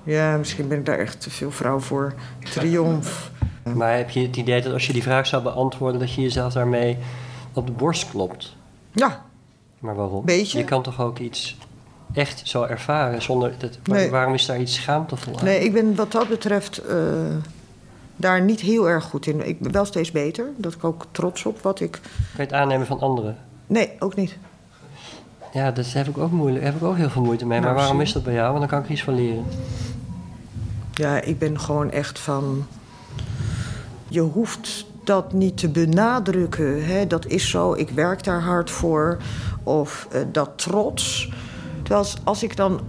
Ja, 0.04 0.38
misschien 0.38 0.68
ben 0.68 0.78
ik 0.78 0.86
daar 0.86 1.00
echt 1.00 1.22
te 1.22 1.30
veel 1.30 1.52
vrouw 1.52 1.80
voor. 1.80 2.14
Triomf. 2.40 3.32
Maar 3.76 3.98
heb 3.98 4.10
je 4.10 4.22
het 4.22 4.36
idee 4.38 4.62
dat 4.62 4.74
als 4.74 4.88
je 4.88 4.94
die 4.94 5.04
vraag 5.04 5.28
zou 5.28 5.44
beantwoorden, 5.44 6.00
dat 6.00 6.14
je 6.14 6.22
jezelf 6.22 6.54
daarmee 6.54 6.98
op 7.54 7.66
de 7.68 7.74
borst 7.74 8.10
klopt? 8.10 8.56
Ja. 8.92 9.26
Maar 9.80 9.96
waarom? 9.96 10.26
Beetje. 10.26 10.58
Je 10.58 10.64
kan 10.64 10.84
toch 10.84 11.02
ook 11.02 11.20
iets 11.20 11.58
echt 12.14 12.42
zo 12.48 12.64
ervaren 12.64 13.22
zonder. 13.22 13.54
Dat, 13.58 13.78
Nee. 13.84 14.10
Waarom 14.10 14.34
is 14.34 14.46
daar 14.46 14.60
iets 14.60 14.76
schaamtevol 14.76 15.38
aan? 15.38 15.46
Nee, 15.46 15.64
ik 15.64 15.74
ben 15.74 15.96
wat 15.96 16.12
dat 16.12 16.30
betreft 16.30 16.78
eh, 16.78 16.96
daar 18.16 18.42
niet 18.42 18.60
heel 18.60 18.90
erg 18.90 19.04
goed 19.04 19.28
in. 19.28 19.48
Ik 19.48 19.60
ben 19.60 19.72
wel 19.72 19.86
steeds 19.86 20.12
beter. 20.12 20.46
Dat 20.58 20.74
ik 20.74 20.84
ook 20.84 21.06
trots 21.12 21.46
op 21.46 21.62
wat 21.62 21.80
ik. 21.80 21.92
Kan 21.92 22.02
je 22.36 22.42
het 22.42 22.54
aannemen 22.54 22.88
van 22.88 23.00
anderen? 23.00 23.38
Nee, 23.68 23.92
ook 24.00 24.16
niet. 24.16 24.38
Ja, 25.54 25.72
daar 25.72 25.86
heb 25.94 26.08
ik 26.08 26.18
ook, 26.18 26.32
moeilijk, 26.32 26.64
heb 26.64 26.76
ik 26.76 26.84
ook 26.84 26.98
heel 26.98 27.10
veel 27.10 27.22
moeite 27.22 27.46
mee. 27.46 27.60
Nou, 27.60 27.72
maar 27.72 27.82
waarom 27.82 27.98
zie. 27.98 28.06
is 28.06 28.14
dat 28.14 28.24
bij 28.24 28.34
jou? 28.34 28.48
Want 28.48 28.60
dan 28.60 28.70
kan 28.70 28.80
ik 28.80 28.86
er 28.86 28.92
iets 28.92 29.04
van 29.04 29.16
leren. 29.16 29.46
Ja, 30.94 31.22
ik 31.22 31.40
ben 31.40 31.60
gewoon 31.60 31.92
echt 31.92 32.20
van. 32.20 32.66
Je 34.08 34.20
hoeft 34.22 34.86
dat 35.04 35.34
niet 35.34 35.58
te 35.58 35.70
benadrukken. 35.70 36.86
Hè? 36.86 37.08
Dat 37.08 37.26
is 37.26 37.50
zo, 37.50 37.74
ik 37.74 37.90
werk 37.90 38.24
daar 38.24 38.42
hard 38.42 38.72
voor. 38.72 39.18
Of 39.64 40.08
eh, 40.12 40.22
dat 40.32 40.50
trots. 40.56 41.32
Terwijl 41.84 42.06
als- 42.24 42.44
ik 42.44 42.56
dan 42.56 42.80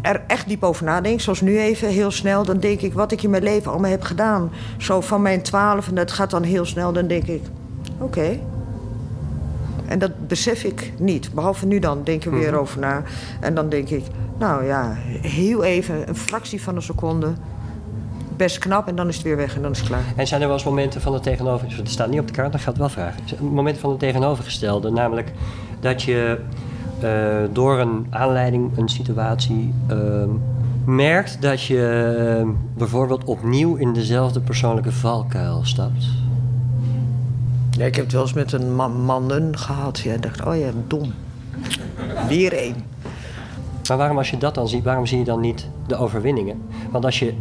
er 0.00 0.22
echt 0.26 0.48
diep 0.48 0.62
over 0.62 0.84
nadenk, 0.84 1.20
zoals 1.20 1.40
nu 1.40 1.58
even 1.58 1.88
heel 1.88 2.10
snel, 2.10 2.44
dan 2.44 2.58
denk 2.58 2.80
ik 2.80 2.92
wat 2.92 3.12
ik 3.12 3.22
in 3.22 3.30
mijn 3.30 3.42
leven 3.42 3.70
allemaal 3.70 3.90
heb 3.90 4.02
gedaan. 4.02 4.50
Zo 4.78 5.00
van 5.00 5.22
mijn 5.22 5.42
twaalf 5.42 5.88
en 5.88 5.94
dat 5.94 6.12
gaat 6.12 6.30
dan 6.30 6.42
heel 6.42 6.64
snel, 6.64 6.92
dan 6.92 7.06
denk 7.06 7.26
ik: 7.26 7.42
oké. 7.98 8.38
En 9.86 9.98
dat 9.98 10.28
besef 10.28 10.64
ik 10.64 10.92
niet. 10.98 11.34
Behalve 11.34 11.66
nu 11.66 11.78
dan, 11.78 12.00
denk 12.04 12.24
ik 12.24 12.32
er 12.32 12.38
weer 12.38 12.50
Mhm. 12.50 12.60
over 12.60 12.80
na. 12.80 13.02
En 13.40 13.54
dan 13.54 13.68
denk 13.68 13.88
ik, 13.88 14.04
nou 14.38 14.64
ja, 14.64 14.96
heel 15.20 15.64
even, 15.64 16.08
een 16.08 16.16
fractie 16.16 16.62
van 16.62 16.76
een 16.76 16.82
seconde. 16.82 17.32
Best 18.36 18.58
knap 18.58 18.88
en 18.88 18.96
dan 18.96 19.08
is 19.08 19.14
het 19.14 19.24
weer 19.24 19.36
weg 19.36 19.56
en 19.56 19.62
dan 19.62 19.70
is 19.70 19.78
het 19.78 19.88
klaar. 19.88 20.04
En 20.16 20.26
zijn 20.26 20.40
er 20.40 20.46
wel 20.46 20.56
eens 20.56 20.66
momenten 20.66 21.00
van 21.00 21.12
het 21.12 21.22
tegenover... 21.22 21.76
Het 21.76 21.90
staat 21.90 22.10
niet 22.10 22.20
op 22.20 22.26
de 22.26 22.32
kaart, 22.32 22.52
dan 22.52 22.60
ga 22.60 22.70
ik 22.70 22.76
het 22.78 22.94
wel 22.94 23.04
vragen. 23.04 23.52
Momenten 23.52 23.80
van 23.80 23.90
het 23.90 23.98
tegenovergestelde. 23.98 24.90
Namelijk 24.90 25.32
dat 25.80 26.02
je 26.02 26.40
eh, 27.00 27.10
door 27.52 27.78
een 27.78 28.06
aanleiding, 28.10 28.78
een 28.78 28.88
situatie... 28.88 29.74
ehm, 29.86 30.28
merkt 30.84 31.42
dat 31.42 31.62
je 31.62 32.14
ehm, 32.38 32.48
bijvoorbeeld 32.76 33.24
opnieuw 33.24 33.74
in 33.74 33.92
dezelfde 33.92 34.40
persoonlijke 34.40 34.92
valkuil 34.92 35.60
stapt. 35.64 36.06
Ja, 37.70 37.84
ik 37.84 37.94
heb 37.94 38.04
het 38.04 38.12
wel 38.12 38.22
eens 38.22 38.32
met 38.32 38.52
een 38.52 38.74
man, 38.74 39.04
mannen 39.04 39.58
gehad. 39.58 39.98
Ja, 39.98 40.12
ik 40.12 40.22
dacht, 40.22 40.44
oh 40.46 40.56
ja, 40.56 40.70
dom. 40.86 41.12
Weer 42.28 42.52
één. 42.52 42.74
Maar 43.88 43.96
waarom 43.96 44.18
als 44.18 44.30
je 44.30 44.38
dat 44.38 44.54
dan 44.54 44.68
ziet, 44.68 44.84
waarom 44.84 45.06
zie 45.06 45.18
je 45.18 45.24
dan 45.24 45.40
niet 45.40 45.68
de 45.86 45.96
overwinningen? 45.96 46.62
Want 46.90 47.04
als 47.04 47.18
je 47.18 47.34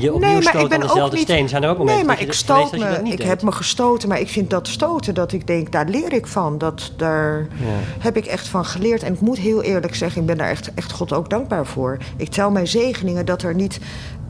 je 0.00 0.14
opnieuw 0.14 0.30
Nee, 0.30 0.42
maar 0.42 0.42
ik 0.42 0.48
stoot 0.48 0.68
ben 0.68 0.78
aan 0.78 0.82
ook 0.84 0.88
dezelfde 0.92 1.16
niet... 1.16 1.24
steen, 1.24 1.48
zijn 1.48 1.62
er 1.62 1.70
ook 1.70 1.78
momenten 1.78 2.06
Nee, 2.06 2.14
maar 2.16 2.24
ik 2.26 2.32
stoot 2.32 2.70
dat 2.70 2.80
me. 2.80 3.10
Ik 3.10 3.16
deed. 3.16 3.26
heb 3.26 3.42
me 3.42 3.52
gestoten, 3.52 4.08
maar 4.08 4.20
ik 4.20 4.28
vind 4.28 4.50
dat 4.50 4.68
stoten 4.68 5.14
dat 5.14 5.32
ik 5.32 5.46
denk, 5.46 5.72
daar 5.72 5.88
leer 5.88 6.12
ik 6.12 6.26
van. 6.26 6.58
Dat, 6.58 6.92
daar 6.96 7.38
Ja. 7.38 7.66
heb 7.98 8.16
ik 8.16 8.26
echt 8.26 8.48
van 8.48 8.64
geleerd. 8.64 9.02
En 9.02 9.12
ik 9.12 9.20
moet 9.20 9.38
heel 9.38 9.62
eerlijk 9.62 9.94
zeggen, 9.94 10.20
ik 10.20 10.26
ben 10.26 10.36
daar 10.36 10.48
echt, 10.48 10.74
echt 10.74 10.92
God 10.92 11.12
ook 11.12 11.30
dankbaar 11.30 11.66
voor. 11.66 11.98
Ik 12.16 12.28
tel 12.30 12.50
mijn 12.50 12.66
zegeningen 12.66 13.26
dat 13.26 13.42
er 13.42 13.54
niet 13.54 13.78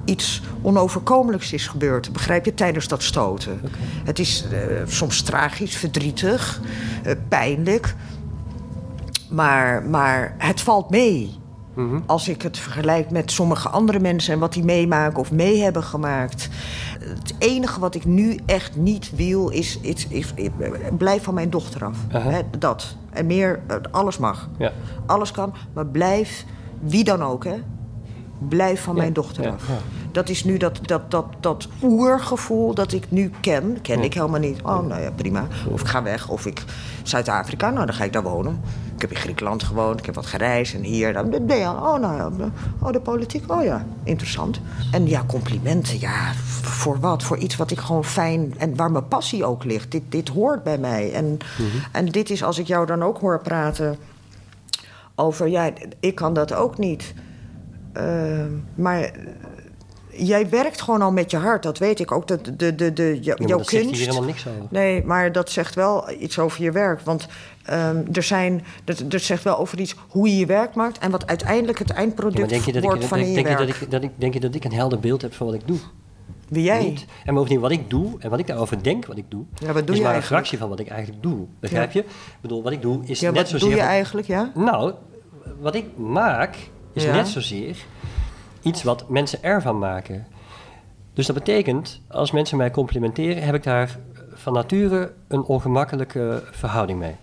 iets 0.04 0.42
onoverkomelijks 0.62 1.52
is 1.52 1.66
gebeurd. 1.66 2.12
Begrijp 2.12 2.44
je? 2.44 2.54
Tijdens 2.54 2.88
dat 2.88 3.02
stoten. 3.02 3.60
Het 4.04 4.18
is 4.18 4.44
eh, 4.52 4.58
soms 4.86 5.22
tragisch, 5.22 5.76
verdrietig, 5.76 6.60
eh, 7.04 7.12
pijnlijk. 7.28 7.94
Maar, 9.30 9.82
maar 9.82 10.34
het 10.38 10.60
valt 10.60 10.90
mee. 10.90 11.34
Mhm. 11.74 12.00
Als 12.06 12.28
ik 12.28 12.42
het 12.42 12.58
vergelijk 12.58 13.10
met 13.10 13.30
sommige 13.30 13.68
andere 13.68 14.00
mensen 14.00 14.32
en 14.32 14.38
wat 14.38 14.52
die 14.52 14.64
meemaken 14.64 15.18
of 15.18 15.32
mee 15.32 15.62
hebben 15.62 15.82
gemaakt. 15.82 16.48
Het 17.00 17.34
enige 17.38 17.80
wat 17.80 17.94
ik 17.94 18.04
nu 18.04 18.38
echt 18.46 18.76
niet 18.76 19.10
wil 19.16 19.48
is. 19.48 19.78
is, 19.80 20.06
is, 20.08 20.32
is- 20.34 20.48
blijf 20.98 21.22
van 21.22 21.34
mijn 21.34 21.50
dochter 21.50 21.84
af. 21.84 21.96
Dat. 22.58 22.96
En 23.12 23.26
meer, 23.26 23.60
eh, 23.66 23.76
alles 23.90 24.18
mag. 24.18 24.48
Ja. 24.58 24.72
Alles 25.06 25.30
kan, 25.30 25.54
maar 25.72 25.86
blijf, 25.86 26.44
wie 26.80 27.04
dan 27.04 27.22
ook, 27.22 27.44
hè? 27.44 27.54
Blijf 28.48 28.82
van 28.82 28.96
mijn 28.96 29.12
dochter 29.12 29.50
af. 29.50 29.62
Dat 30.12 30.28
is 30.28 30.44
nu 30.44 30.56
dat, 30.56 30.78
dat, 30.82 31.10
dat, 31.10 31.26
dat 31.40 31.68
oergevoel 31.82 32.74
dat 32.74 32.92
ik 32.92 33.10
nu 33.10 33.30
ken. 33.40 33.78
Ken 33.82 34.02
ik 34.02 34.14
helemaal 34.14 34.40
niet. 34.40 34.62
Oh, 34.62 34.86
nou 34.86 35.02
ja, 35.02 35.10
prima. 35.10 35.46
Of 35.68 35.80
ik 35.80 35.86
ga 35.86 36.02
weg. 36.02 36.28
Of 36.28 36.46
ik... 36.46 36.64
Zuid-Afrika, 37.02 37.70
nou, 37.70 37.86
dan 37.86 37.94
ga 37.94 38.04
ik 38.04 38.12
daar 38.12 38.22
wonen. 38.22 38.60
Ik 38.94 39.00
heb 39.00 39.10
in 39.10 39.16
Griekenland 39.16 39.62
gewoond. 39.62 39.98
Ik 39.98 40.06
heb 40.06 40.14
wat 40.14 40.26
gereisd. 40.26 40.74
En 40.74 40.82
hier, 40.82 41.12
dan. 41.12 41.34
Oh, 41.34 41.98
nou 41.98 42.16
ja. 42.16 42.30
Oh, 42.80 42.92
de 42.92 43.00
politiek. 43.00 43.52
Oh 43.52 43.64
ja, 43.64 43.86
interessant. 44.04 44.60
En 44.92 45.06
ja, 45.06 45.24
complimenten. 45.26 46.00
Ja, 46.00 46.32
voor 46.62 47.00
wat? 47.00 47.22
Voor 47.22 47.36
iets 47.36 47.56
wat 47.56 47.70
ik 47.70 47.78
gewoon 47.78 48.04
fijn... 48.04 48.54
En 48.58 48.76
waar 48.76 48.90
mijn 48.90 49.08
passie 49.08 49.44
ook 49.44 49.64
ligt. 49.64 49.90
Dit, 49.90 50.02
dit 50.08 50.28
hoort 50.28 50.62
bij 50.62 50.78
mij. 50.78 51.12
En, 51.12 51.38
en 51.92 52.06
dit 52.06 52.30
is, 52.30 52.44
als 52.44 52.58
ik 52.58 52.66
jou 52.66 52.86
dan 52.86 53.02
ook 53.02 53.18
hoor 53.18 53.40
praten... 53.40 53.96
Over, 55.16 55.48
ja, 55.48 55.70
ik 56.00 56.14
kan 56.14 56.34
dat 56.34 56.54
ook 56.54 56.78
niet. 56.78 57.14
Ehm, 57.94 58.50
maar 58.74 59.02
eh, 59.02 59.10
jij 60.10 60.48
werkt 60.48 60.82
gewoon 60.82 61.02
al 61.02 61.12
met 61.12 61.30
je 61.30 61.36
hart, 61.36 61.62
dat 61.62 61.78
weet 61.78 62.00
ik 62.00 62.12
ook. 62.12 62.28
Dat, 62.28 62.44
de, 62.44 62.74
de, 62.74 62.92
de, 62.92 63.18
jou- 63.20 63.44
jouw 63.46 63.58
dat 63.58 63.68
zegt 63.68 63.82
kunst. 63.82 63.98
hier 63.98 64.08
helemaal 64.08 64.28
niks 64.28 64.46
over. 64.48 64.66
Nee, 64.70 65.04
maar 65.04 65.32
dat 65.32 65.50
zegt 65.50 65.74
wel 65.74 66.10
iets 66.20 66.38
over 66.38 66.62
je 66.62 66.70
werk. 66.70 67.00
Want 67.00 67.26
ehm, 67.64 68.02
er 68.12 68.22
zijn, 68.22 68.64
dat, 68.84 69.02
dat 69.06 69.20
zegt 69.20 69.42
wel 69.42 69.58
over 69.58 69.80
iets 69.80 69.94
hoe 70.08 70.28
je 70.28 70.36
je 70.36 70.46
werk 70.46 70.74
maakt 70.74 70.98
en 70.98 71.10
wat 71.10 71.26
uiteindelijk 71.26 71.78
het 71.78 71.90
eindproduct 71.90 72.64
je, 72.64 72.80
wordt 72.80 73.02
ik, 73.02 73.08
van 73.08 73.18
denk, 73.18 73.28
je 73.28 73.34
denk, 73.34 73.48
je 73.48 73.54
werk. 73.56 73.68
dat 73.68 73.82
ik, 73.82 73.90
dat 73.90 74.02
ik, 74.02 74.10
denk 74.16 74.34
je 74.34 74.40
dat 74.40 74.54
ik 74.54 74.64
een 74.64 74.72
helder 74.72 75.00
beeld 75.00 75.22
heb 75.22 75.34
van 75.34 75.46
wat 75.46 75.54
ik 75.54 75.66
doe? 75.66 75.78
Wie 76.48 76.62
jij? 76.62 76.84
Niet. 76.84 77.04
En 77.24 77.34
bovendien, 77.34 77.60
wat 77.60 77.70
ik 77.70 77.90
doe 77.90 78.12
en 78.18 78.30
wat 78.30 78.38
ik 78.38 78.46
daarover 78.46 78.82
denk 78.82 79.06
wat 79.06 79.16
ik 79.16 79.24
doe, 79.28 79.44
Ja, 79.54 79.72
wat 79.72 79.86
doe 79.86 79.94
is 79.94 80.00
je 80.00 80.06
maar 80.06 80.16
een 80.16 80.22
fractie 80.22 80.58
van 80.58 80.68
wat 80.68 80.80
ik 80.80 80.88
eigenlijk 80.88 81.22
doe. 81.22 81.46
Begrijp 81.60 81.92
je? 81.92 82.00
Ik 82.00 82.06
bedoel, 82.40 82.62
wat 82.62 82.72
ik 82.72 82.82
doe 82.82 83.00
is 83.04 83.20
net 83.20 83.34
wat 83.34 83.48
zozeer... 83.48 83.68
doe 83.68 83.78
je 83.78 83.84
eigenlijk, 83.84 84.26
ja? 84.26 84.50
Nou, 84.54 84.92
wat 85.60 85.74
ik 85.74 85.96
maak 85.96 86.56
is 86.94 87.04
net 87.04 87.28
zozeer 87.28 87.76
iets 88.62 88.82
wat 88.82 89.08
mensen 89.08 89.42
ervan 89.42 89.78
maken. 89.78 90.26
Dus 91.12 91.26
dat 91.26 91.36
betekent, 91.36 92.00
als 92.08 92.30
mensen 92.30 92.56
mij 92.56 92.70
complimenteren, 92.70 93.42
heb 93.42 93.54
ik 93.54 93.62
daar 93.62 93.98
van 94.32 94.52
nature 94.52 95.12
een 95.28 95.42
ongemakkelijke 95.42 96.42
verhouding 96.50 96.98
mee. 96.98 97.16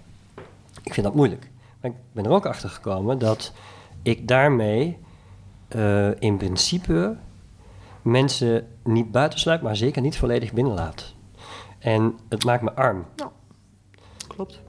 Ik 0.83 0.93
vind 0.93 1.05
dat 1.05 1.15
moeilijk. 1.15 1.49
Maar 1.81 1.91
ik 1.91 1.97
ben 2.11 2.25
er 2.25 2.31
ook 2.31 2.45
achter 2.45 2.69
gekomen 2.69 3.19
dat 3.19 3.53
ik 4.01 4.27
daarmee 4.27 4.97
eh, 5.67 6.21
in 6.21 6.37
principe 6.37 7.17
mensen 8.01 8.67
niet 8.83 9.11
buitensluit, 9.11 9.61
maar 9.61 9.75
zeker 9.75 10.01
niet 10.01 10.17
volledig 10.17 10.53
binnenlaat. 10.53 11.13
En 11.79 12.19
het 12.29 12.45
maakt 12.45 12.63
me 12.63 12.73
arm. 12.73 13.05
Klopt. 14.27 14.61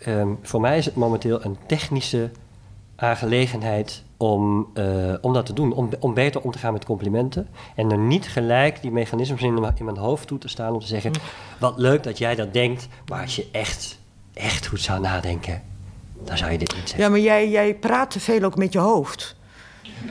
Ehm, 0.00 0.28
voor 0.42 0.60
mij 0.60 0.78
is 0.78 0.84
het 0.84 0.94
momenteel 0.94 1.44
een 1.44 1.56
technische 1.66 2.30
aangelegenheid 3.00 4.02
om, 4.16 4.66
eh, 4.74 5.14
om 5.20 5.32
dat 5.32 5.46
te 5.46 5.52
doen. 5.52 5.72
Om, 5.72 5.90
om 6.00 6.14
beter 6.14 6.40
om 6.40 6.50
te 6.50 6.58
gaan 6.58 6.72
met 6.72 6.84
complimenten. 6.84 7.48
En 7.76 7.90
er 7.90 7.98
niet 7.98 8.28
gelijk 8.28 8.82
die 8.82 8.90
mechanismes 8.90 9.42
in, 9.42 9.60
mijn- 9.60 9.74
in 9.78 9.84
mijn 9.84 9.96
hoofd 9.96 10.26
toe 10.26 10.38
te 10.38 10.48
staan 10.48 10.72
om 10.72 10.80
te 10.80 10.86
zeggen... 10.86 11.12
wat 11.58 11.78
leuk 11.78 12.02
dat 12.02 12.18
jij 12.18 12.34
dat 12.34 12.52
denkt, 12.52 12.88
maar 13.06 13.22
als 13.22 13.36
je 13.36 13.48
echt, 13.52 13.98
echt 14.34 14.66
goed 14.66 14.80
zou 14.80 15.00
nadenken... 15.00 15.62
dan 16.24 16.38
zou 16.38 16.52
je 16.52 16.58
dit 16.58 16.74
niet 16.74 16.82
zeggen. 16.88 17.00
Ja, 17.04 17.08
maar 17.10 17.18
jij, 17.20 17.48
jij 17.50 17.74
praat 17.74 18.10
te 18.10 18.20
veel 18.20 18.42
ook 18.42 18.56
met 18.56 18.72
je 18.72 18.78
hoofd. 18.78 19.36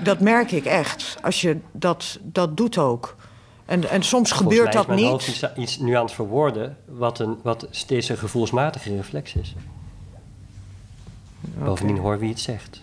Dat 0.04 0.20
merk 0.20 0.52
ik 0.52 0.66
echt. 0.66 1.18
Als 1.22 1.42
je 1.42 1.58
dat, 1.72 2.20
dat 2.22 2.58
doet 2.58 2.78
ook. 2.78 3.16
En, 3.66 3.90
en 3.90 4.04
soms 4.04 4.30
Volgens 4.30 4.50
gebeurt 4.50 4.64
mij 4.64 4.74
dat 4.74 4.88
mijn 4.88 5.00
niet. 5.00 5.10
hoofd 5.10 5.28
iets, 5.28 5.44
iets 5.56 5.80
nu 5.80 5.94
aan 5.96 6.04
het 6.04 6.14
verwoorden... 6.14 6.78
wat, 6.86 7.20
een, 7.20 7.38
wat 7.44 7.68
steeds 7.70 8.10
een 8.10 8.18
gevoelsmatige 8.18 8.96
reflex 8.96 9.36
is. 9.36 9.56
Bovendien 11.64 11.98
hoor 11.98 12.20
wie 12.20 12.30
het 12.30 12.40
zegt. 12.40 12.82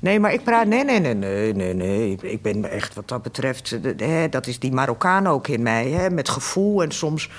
Nee, 0.00 0.20
maar 0.20 0.32
ik 0.32 0.42
praat. 0.44 0.66
Nee, 0.66 0.84
nee, 0.84 1.00
nee, 1.00 1.14
nee, 1.14 1.54
nee, 1.54 1.74
nee. 1.74 2.16
Ik- 2.22 2.42
ben 2.42 2.70
echt 2.70 2.94
wat 2.94 3.08
dat 3.08 3.22
betreft. 3.22 3.80
eh, 3.82 4.08
hè, 4.08 4.28
dat 4.28 4.46
is 4.46 4.58
die 4.58 4.72
Marokkaan 4.72 5.26
ook 5.26 5.48
in 5.48 5.62
mij. 5.62 5.90
Hè, 5.90 6.10
met 6.10 6.28
gevoel 6.28 6.82
en 6.82 6.90
soms 6.90 7.30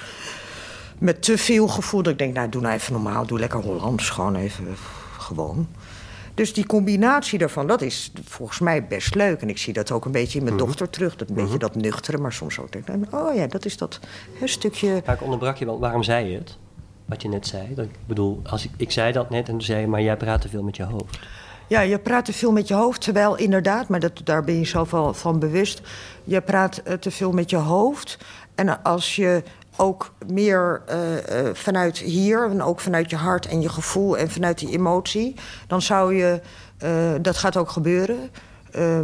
met 0.98 1.22
te 1.24 1.38
veel 1.38 1.68
gevoel. 1.68 2.04
Dat 2.04 2.12
ik 2.12 2.18
denk, 2.20 2.34
nou, 2.34 2.50
doe 2.50 2.62
nou 2.62 2.74
even 2.74 2.94
normaal. 2.94 3.26
Doe 3.26 3.40
lekker 3.40 3.60
Hollands. 3.60 4.10
Gewoon 4.10 4.36
even 4.36 4.68
eh, 4.68 4.74
gewoon. 5.18 5.68
Dus 6.34 6.54
die 6.54 6.66
combinatie 6.66 7.40
daarvan, 7.40 7.68
dat 7.68 7.82
is 7.82 8.12
volgens 8.26 8.60
mij 8.60 8.88
best 8.88 9.16
leuk. 9.16 9.42
En 9.42 9.50
ik 9.50 9.58
zie 9.58 9.74
dat 9.74 9.92
ook 9.92 10.06
een 10.06 10.12
beetje 10.12 10.38
in 10.38 10.44
mijn 10.44 10.56
Mhm. 10.56 10.66
dochter 10.66 10.90
terug. 10.90 11.16
Dat 11.16 11.30
een 11.30 11.36
beetje 11.36 11.58
dat 11.58 11.76
nuchtere, 11.76 12.18
maar 12.18 12.34
soms 12.34 12.60
ook 12.60 12.72
denk 12.72 12.88
ik, 12.88 13.14
oh 13.16 13.36
ja, 13.36 13.48
dat 13.48 13.66
is 13.66 13.78
dat 13.78 14.00
hè, 14.40 14.48
stukje. 14.48 15.02
Maar 15.06 15.16
ik 15.16 15.22
onderbrak 15.22 15.56
je, 15.58 15.66
want 15.66 15.80
waarom 15.80 16.04
zei 16.04 16.28
je 16.32 16.38
het? 16.38 16.58
Wat 17.10 17.22
je 17.22 17.30
net 17.30 17.48
zei. 17.48 17.68
Ik 17.78 17.90
bedoel, 18.06 18.42
als 18.44 18.66
ik, 18.66 18.72
ik 18.78 18.92
zei 18.92 19.12
dat 19.12 19.30
net 19.30 19.48
en 19.48 19.54
toen 19.54 19.62
zei 19.62 19.82
je, 19.82 19.88
maar 19.88 20.02
jij 20.02 20.18
praat 20.18 20.42
te 20.42 20.50
veel 20.50 20.64
met 20.64 20.76
je 20.76 20.84
hoofd. 20.84 21.20
Ja, 21.70 21.82
je 21.82 22.00
praat 22.00 22.26
te 22.26 22.34
veel 22.34 22.52
met 22.52 22.68
je 22.68 22.74
hoofd, 22.74 23.02
terwijl 23.02 23.36
inderdaad, 23.38 23.88
maar 23.88 24.00
dat, 24.00 24.22
daar 24.24 24.44
ben 24.44 24.60
je 24.60 24.86
wel 24.90 25.14
van 25.14 25.40
bewust. 25.40 25.82
Je 26.24 26.42
praat 26.42 26.78
eh, 26.78 26.94
te 26.94 27.12
veel 27.12 27.32
met 27.32 27.50
je 27.50 27.56
hoofd. 27.56 28.18
En 28.56 28.84
als 28.84 29.16
je 29.16 29.44
ook 29.76 30.14
meer 30.28 30.82
eh, 30.86 31.48
eh, 31.48 31.56
vanuit 31.56 31.98
hier, 31.98 32.50
en 32.50 32.62
ook 32.62 32.80
vanuit 32.80 33.10
je 33.10 33.16
hart 33.16 33.46
en 33.46 33.62
je 33.62 33.70
gevoel 33.70 34.18
en 34.18 34.30
vanuit 34.30 34.60
die 34.60 34.72
emotie, 34.72 35.36
dan 35.68 35.82
zou 35.82 36.16
je, 36.16 36.42
dat 37.22 37.38
gaat 37.38 37.58
ook 37.58 37.70
gebeuren, 37.70 38.30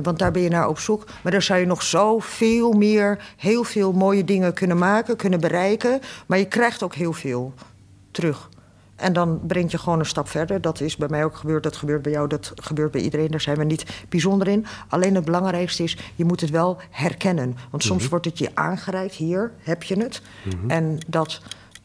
want 0.04 0.20
daar 0.20 0.32
ben 0.32 0.42
je 0.42 0.50
naar 0.50 0.68
op 0.68 0.80
zoek. 0.80 1.06
Maar 1.24 1.32
daar 1.32 1.42
zou 1.42 1.60
je 1.60 1.66
nog 1.66 1.84
zoveel 1.84 2.72
meer, 2.72 3.34
heel 3.38 3.64
veel 3.64 3.92
mooie 3.92 4.24
dingen 4.24 4.54
kunnen 4.54 4.78
maken, 4.78 5.16
kunnen 5.16 5.40
bereiken. 5.40 6.00
Maar 6.26 6.38
je 6.38 6.48
krijgt 6.48 6.84
ook 6.84 6.96
heel 6.96 7.14
veel 7.14 7.54
terug. 8.16 8.50
En 8.96 9.14
dan 9.14 9.40
breng 9.48 9.72
je 9.72 9.78
gewoon 9.78 10.00
een 10.00 10.06
stap 10.06 10.28
verder. 10.30 10.62
Dat 10.62 10.80
is 10.82 10.96
bij 10.96 11.08
mij 11.08 11.24
ook 11.26 11.36
gebeurd, 11.36 11.64
dat 11.64 11.76
gebeurt 11.78 12.02
bij 12.02 12.12
jou, 12.12 12.28
dat 12.28 12.52
gebeurt 12.56 12.92
bij 12.92 13.02
iedereen. 13.02 13.28
Daar 13.32 13.42
zijn 13.42 13.58
we 13.58 13.64
niet 13.64 13.86
bijzonder 14.10 14.48
in. 14.48 14.66
Alleen 14.90 15.16
het 15.16 15.26
belangrijkste 15.26 15.84
is, 15.84 15.98
je 16.16 16.26
moet 16.26 16.42
het 16.42 16.50
wel 16.50 16.78
herkennen. 16.90 17.56
Want 17.72 17.84
soms 17.84 18.02
Mhm. 18.02 18.10
wordt 18.10 18.26
het 18.26 18.38
je 18.38 18.50
aangereikt, 18.54 19.14
hier 19.16 19.52
heb 19.60 19.84
je 19.84 19.96
het. 20.00 20.22
Mhm. 20.44 20.70
En 20.70 20.98
dat 21.08 21.42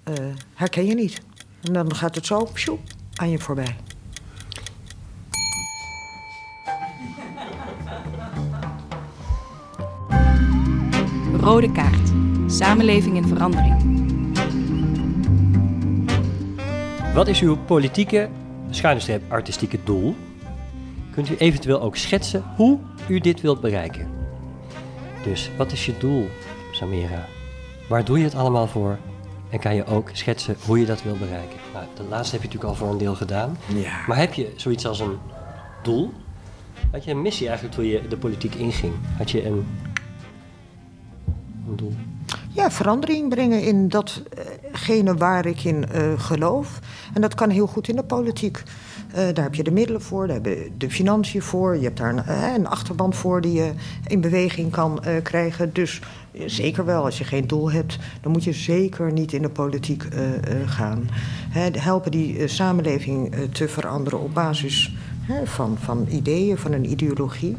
uh, 0.08 0.14
herken 0.54 0.86
je 0.86 0.94
niet. 0.94 1.20
En 1.62 1.72
dan 1.72 1.94
gaat 1.94 2.14
het 2.14 2.26
zo 2.26 2.44
pjoe, 2.52 2.78
aan 3.14 3.30
je 3.30 3.38
voorbij. 3.38 3.76
Rode 11.40 11.72
kaart. 11.72 12.12
Samenleving 12.46 13.16
in 13.16 13.26
verandering. 13.28 14.09
Wat 17.14 17.28
is 17.28 17.40
uw 17.40 17.56
politieke, 17.56 18.28
schuine 18.70 19.00
streep 19.00 19.22
artistieke 19.28 19.78
doel? 19.84 20.14
Kunt 21.12 21.30
u 21.30 21.36
eventueel 21.36 21.80
ook 21.80 21.96
schetsen 21.96 22.44
hoe 22.56 22.78
u 23.08 23.18
dit 23.18 23.40
wilt 23.40 23.60
bereiken? 23.60 24.08
Dus 25.22 25.50
wat 25.56 25.72
is 25.72 25.86
je 25.86 25.98
doel, 25.98 26.28
Samira? 26.72 27.26
Waar 27.88 28.04
doe 28.04 28.18
je 28.18 28.24
het 28.24 28.34
allemaal 28.34 28.66
voor? 28.66 28.98
En 29.48 29.58
kan 29.58 29.74
je 29.74 29.84
ook 29.84 30.10
schetsen 30.12 30.56
hoe 30.66 30.78
je 30.78 30.86
dat 30.86 31.02
wilt 31.02 31.18
bereiken? 31.18 31.58
Nou, 31.72 31.84
de 31.96 32.02
laatste 32.02 32.34
heb 32.34 32.42
je 32.42 32.48
natuurlijk 32.48 32.64
al 32.64 32.86
voor 32.86 32.92
een 32.92 32.98
deel 32.98 33.14
gedaan. 33.14 33.58
Ja. 33.74 33.92
Maar 34.06 34.16
heb 34.16 34.34
je 34.34 34.52
zoiets 34.56 34.86
als 34.86 35.00
een 35.00 35.18
doel? 35.82 36.12
Had 36.90 37.04
je 37.04 37.10
een 37.10 37.22
missie 37.22 37.46
eigenlijk 37.46 37.76
toen 37.76 37.86
je 37.86 38.08
de 38.08 38.16
politiek 38.16 38.54
inging? 38.54 38.92
Had 39.16 39.30
je 39.30 39.46
een, 39.46 39.66
een 41.68 41.76
doel? 41.76 41.94
Ja, 42.52 42.70
verandering 42.70 43.28
brengen 43.28 43.62
in 43.62 43.88
datgene 43.88 45.14
waar 45.14 45.46
ik 45.46 45.64
in 45.64 45.84
uh, 45.94 46.20
geloof. 46.20 46.78
En 47.14 47.20
dat 47.20 47.34
kan 47.34 47.50
heel 47.50 47.66
goed 47.66 47.88
in 47.88 47.96
de 47.96 48.02
politiek. 48.02 48.62
Uh, 49.08 49.14
daar 49.14 49.44
heb 49.44 49.54
je 49.54 49.62
de 49.62 49.70
middelen 49.70 50.02
voor, 50.02 50.26
daar 50.26 50.36
heb 50.36 50.44
je 50.44 50.70
de 50.78 50.90
financiën 50.90 51.42
voor. 51.42 51.76
Je 51.76 51.84
hebt 51.84 51.96
daar 51.96 52.16
een, 52.16 52.24
uh, 52.28 52.54
een 52.56 52.66
achterban 52.66 53.14
voor 53.14 53.40
die 53.40 53.52
je 53.52 53.72
in 54.06 54.20
beweging 54.20 54.70
kan 54.70 55.00
krijgen. 55.22 55.72
Dus 55.72 56.00
zeker 56.46 56.84
wel, 56.84 57.04
als 57.04 57.18
je 57.18 57.24
geen 57.24 57.46
doel 57.46 57.70
hebt... 57.70 57.98
dan 58.20 58.32
moet 58.32 58.44
je 58.44 58.52
zeker 58.52 59.12
niet 59.12 59.32
in 59.32 59.42
de 59.42 59.48
politiek 59.48 60.04
gaan. 60.66 61.08
Hè, 61.50 61.68
helpen 61.78 62.10
die 62.10 62.48
samenleving 62.48 63.34
te 63.52 63.68
veranderen 63.68 64.20
op 64.20 64.34
basis 64.34 64.94
hè, 65.20 65.46
van, 65.46 65.76
van 65.78 66.06
ideeën, 66.10 66.58
van 66.58 66.72
een 66.72 66.90
ideologie... 66.90 67.56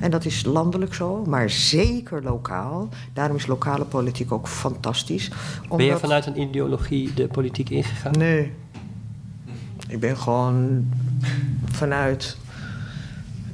En 0.00 0.10
dat 0.10 0.24
is 0.24 0.44
landelijk 0.44 0.94
zo, 0.94 1.24
maar 1.26 1.50
zeker 1.50 2.22
lokaal. 2.22 2.88
Daarom 3.12 3.36
is 3.36 3.46
lokale 3.46 3.84
politiek 3.84 4.32
ook 4.32 4.48
fantastisch. 4.48 5.30
Omdat... 5.62 5.76
Ben 5.76 5.86
je 5.86 5.98
vanuit 5.98 6.26
een 6.26 6.40
ideologie 6.40 7.14
de 7.14 7.26
politiek 7.26 7.70
ingegaan? 7.70 8.12
Nee. 8.18 8.52
Ik 9.88 10.00
ben 10.00 10.16
gewoon 10.16 10.88
vanuit 11.72 12.36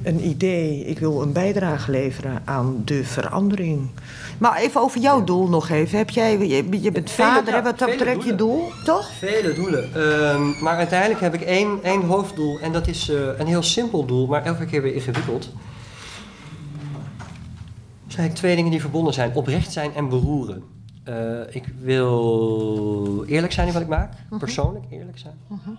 een 0.03 0.27
idee. 0.27 0.85
Ik 0.85 0.99
wil 0.99 1.21
een 1.21 1.31
bijdrage 1.31 1.91
leveren 1.91 2.41
aan 2.45 2.81
de 2.85 3.03
verandering. 3.03 3.89
Maar 4.37 4.57
even 4.57 4.81
over 4.81 5.01
jouw 5.01 5.23
doel 5.23 5.47
nog 5.47 5.69
even. 5.69 5.97
Heb 5.97 6.09
jij, 6.09 6.47
je, 6.47 6.81
je 6.81 6.91
bent 6.91 7.11
vele, 7.11 7.27
vader, 7.27 7.53
ja, 7.53 7.61
wat 7.61 7.79
dat 7.79 7.89
betreft 7.89 8.23
je 8.23 8.35
doel, 8.35 8.71
toch? 8.83 9.11
Vele 9.11 9.53
doelen. 9.53 10.01
Um, 10.01 10.55
maar 10.61 10.77
uiteindelijk 10.77 11.21
heb 11.21 11.33
ik 11.33 11.41
één, 11.41 11.79
één 11.83 12.01
hoofddoel. 12.01 12.59
En 12.59 12.71
dat 12.71 12.87
is 12.87 13.09
uh, 13.09 13.17
een 13.37 13.47
heel 13.47 13.63
simpel 13.63 14.05
doel, 14.05 14.27
maar 14.27 14.43
elke 14.43 14.65
keer 14.65 14.81
weer 14.81 14.93
ingewikkeld 14.95 15.49
zijn 18.15 18.33
twee 18.33 18.55
dingen 18.55 18.71
die 18.71 18.81
verbonden 18.81 19.13
zijn: 19.13 19.33
oprecht 19.33 19.71
zijn 19.71 19.93
en 19.93 20.09
beroeren. 20.09 20.63
Uh, 21.09 21.39
ik 21.49 21.73
wil 21.79 23.23
eerlijk 23.27 23.53
zijn 23.53 23.67
in 23.67 23.73
wat 23.73 23.81
ik 23.81 23.87
maak, 23.87 24.13
-huh. 24.29 24.39
persoonlijk 24.39 24.85
eerlijk 24.89 25.17
zijn. 25.17 25.35
Uh 25.51 25.57
-huh. 25.63 25.77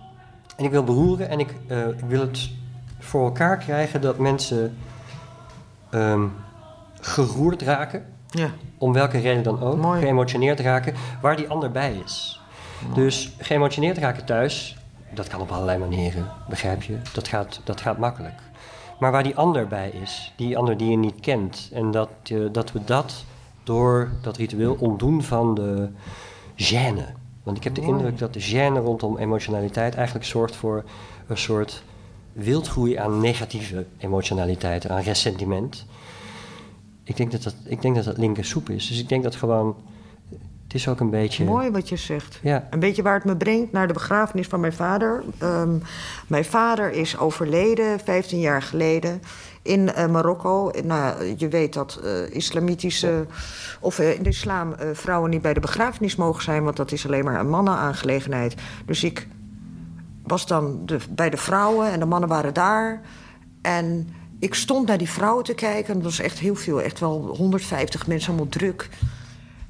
En 0.57 0.65
ik 0.65 0.71
wil 0.71 0.83
beroeren 0.83 1.29
en 1.29 1.39
ik, 1.39 1.55
uh, 1.67 1.87
ik, 1.87 2.05
wil 2.07 2.21
het 2.21 2.49
voor 2.99 3.25
elkaar 3.25 3.57
krijgen 3.57 4.01
dat 4.01 4.17
mensen 4.17 4.77
um, 5.91 6.33
geroerd 6.99 7.61
raken. 7.61 8.05
Ja. 8.29 8.49
Om 8.77 8.93
welke 8.93 9.17
reden 9.17 9.43
dan 9.43 9.61
ook. 9.61 9.77
Mooi. 9.77 10.01
Geëmotioneerd 10.01 10.59
raken, 10.59 10.93
waar 11.21 11.35
die 11.35 11.47
ander 11.47 11.71
bij 11.71 12.01
is. 12.05 12.41
Mooi. 12.83 12.93
Dus 12.95 13.35
geëmotioneerd 13.37 13.97
raken 13.97 14.25
thuis, 14.25 14.77
dat 15.13 15.27
kan 15.27 15.41
op 15.41 15.51
allerlei 15.51 15.77
manieren, 15.77 16.25
begrijp 16.49 16.81
je? 16.81 16.97
Dat 17.13 17.27
gaat, 17.27 17.61
dat 17.63 17.81
gaat 17.81 17.97
makkelijk. 17.97 18.35
Maar 18.99 19.11
waar 19.11 19.23
die 19.23 19.35
ander 19.35 19.67
bij 19.67 19.89
is, 19.89 20.33
die 20.35 20.57
ander 20.57 20.77
die 20.77 20.89
je 20.89 20.97
niet 20.97 21.19
kent. 21.19 21.69
En 21.73 21.91
dat, 21.91 22.09
uh, 22.31 22.49
dat 22.51 22.71
we 22.71 22.83
dat 22.83 23.25
door 23.63 24.11
dat 24.21 24.37
ritueel 24.37 24.75
ontdoen 24.79 25.23
van 25.23 25.55
de 25.55 25.89
gêne. 26.55 27.05
Want 27.47 27.59
ik 27.59 27.63
heb 27.63 27.75
de 27.75 27.81
indruk 27.81 28.17
dat 28.17 28.33
de 28.33 28.41
gêne 28.41 28.83
rondom 28.83 29.17
emotionaliteit 29.17 29.95
eigenlijk 29.95 30.25
zorgt 30.25 30.55
voor 30.55 30.83
een 31.27 31.37
soort 31.37 31.83
wildgroei 32.33 32.95
aan 32.95 33.19
negatieve 33.19 33.85
emotionaliteit, 33.97 34.89
aan 34.89 35.01
ressentiment. 35.01 35.85
Ik 37.03 37.17
denk 37.17 37.31
dat 37.31 37.43
dat, 37.43 37.55
ik 37.65 37.81
denk 37.81 37.95
dat, 37.95 38.03
dat 38.03 38.17
linker 38.17 38.45
soep 38.45 38.69
is. 38.69 38.87
Dus 38.87 38.99
ik 38.99 39.09
denk 39.09 39.23
dat 39.23 39.35
gewoon. 39.35 39.75
Het 40.67 40.75
is 40.75 40.87
ook 40.87 40.99
een 40.99 41.09
beetje. 41.09 41.45
Mooi 41.45 41.71
wat 41.71 41.89
je 41.89 41.95
zegt. 41.95 42.39
Ja. 42.41 42.67
Een 42.69 42.79
beetje 42.79 43.01
waar 43.01 43.13
het 43.13 43.25
me 43.25 43.37
brengt 43.37 43.71
naar 43.71 43.87
de 43.87 43.93
begrafenis 43.93 44.47
van 44.47 44.59
mijn 44.59 44.73
vader. 44.73 45.23
Um, 45.43 45.81
mijn 46.27 46.45
vader 46.45 46.91
is 46.91 47.17
overleden 47.17 47.99
15 47.99 48.39
jaar 48.39 48.61
geleden 48.61 49.21
in 49.61 49.79
uh, 49.79 50.07
Marokko. 50.07 50.71
Nou, 50.83 51.33
je 51.37 51.47
weet 51.47 51.73
dat 51.73 51.99
uh, 52.03 52.35
islamitische. 52.35 53.25
of 53.79 53.99
uh, 53.99 54.13
in 54.13 54.23
de 54.23 54.29
islam 54.29 54.75
vrouwen 54.93 55.29
niet 55.29 55.41
bij 55.41 55.53
de 55.53 55.59
begrafenis 55.59 56.15
mogen 56.15 56.43
zijn, 56.43 56.63
want 56.63 56.77
dat 56.77 56.91
is 56.91 57.05
alleen 57.05 57.23
maar 57.23 57.39
een 57.39 57.49
mannenaangelegenheid. 57.49 58.55
Dus 58.85 59.03
ik 59.03 59.27
was 60.23 60.47
dan 60.47 60.81
de, 60.85 60.97
bij 61.09 61.29
de 61.29 61.37
vrouwen 61.37 61.91
en 61.91 61.99
de 61.99 62.05
mannen 62.05 62.29
waren 62.29 62.53
daar. 62.53 63.01
En 63.61 64.09
ik 64.39 64.53
stond 64.53 64.87
naar 64.87 64.97
die 64.97 65.09
vrouwen 65.09 65.43
te 65.43 65.53
kijken. 65.53 65.87
En 65.87 65.93
dat 65.93 66.03
was 66.03 66.19
echt 66.19 66.39
heel 66.39 66.55
veel, 66.55 66.81
echt 66.81 66.99
wel 66.99 67.35
150 67.37 68.07
mensen, 68.07 68.29
allemaal 68.29 68.49
druk. 68.49 68.89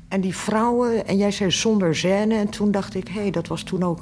En 0.08 0.22
die 0.22 0.36
vrouwen, 0.36 1.08
en 1.08 1.18
jij 1.18 1.32
zei 1.32 1.52
zonder 1.52 1.96
scène. 1.96 2.36
En 2.36 2.50
toen 2.50 2.72
dacht 2.72 2.96
ik, 2.96 3.08
hé, 3.08 3.22
hey, 3.22 3.32
dat 3.32 3.48
was 3.48 3.64
toen 3.64 3.84
ook 3.84 4.02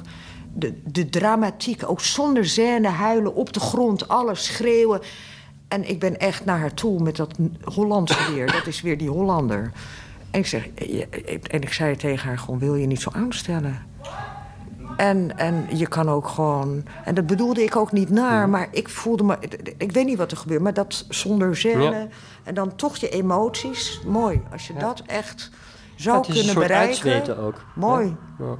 de, 0.54 0.80
de 0.84 1.08
dramatiek. 1.08 1.88
Ook 1.88 2.00
zonder 2.00 2.46
scène, 2.46 2.88
huilen 2.88 3.34
op 3.34 3.52
de 3.52 3.60
grond, 3.60 4.08
alles 4.08 4.44
schreeuwen. 4.44 5.00
En 5.68 5.88
ik 5.88 6.00
ben 6.00 6.18
echt 6.18 6.44
naar 6.44 6.58
haar 6.58 6.74
toe 6.74 7.02
met 7.02 7.16
dat 7.16 7.38
Hollandse 7.64 8.32
weer. 8.32 8.52
Dat 8.52 8.66
is 8.66 8.80
weer 8.80 8.98
die 8.98 9.10
Hollander. 9.10 9.72
En 10.30 10.40
ik, 10.40 10.46
zeg, 10.46 10.68
en 11.50 11.62
ik 11.62 11.72
zei 11.72 11.96
tegen 11.96 12.28
haar 12.28 12.38
gewoon, 12.38 12.58
wil 12.58 12.74
je 12.74 12.86
niet 12.86 13.00
zo 13.00 13.10
aanstellen? 13.12 13.86
En, 14.96 15.38
en 15.38 15.66
je 15.72 15.86
kan 15.86 16.08
ook 16.08 16.28
gewoon... 16.28 16.84
En 17.04 17.14
dat 17.14 17.26
bedoelde 17.26 17.62
ik 17.62 17.76
ook 17.76 17.92
niet 17.92 18.10
naar, 18.10 18.48
maar 18.48 18.68
ik 18.70 18.88
voelde 18.88 19.24
me... 19.24 19.36
Ik 19.78 19.92
weet 19.92 20.06
niet 20.06 20.18
wat 20.18 20.30
er 20.30 20.36
gebeurt, 20.36 20.62
maar 20.62 20.74
dat 20.74 21.06
zonder. 21.08 21.58
Ja. 21.62 22.08
En 22.44 22.54
dan 22.54 22.76
toch 22.76 22.96
je 22.96 23.08
emoties, 23.08 24.00
mooi. 24.06 24.40
Als 24.52 24.66
je 24.66 24.72
ja. 24.72 24.78
dat 24.78 25.02
echt 25.06 25.50
zou 25.96 26.24
ja, 26.26 26.32
kunnen 26.32 26.54
bereiken. 26.54 26.76
uitsweten 26.76 27.38
ook. 27.38 27.64
Mooi. 27.74 28.16
Ja. 28.38 28.56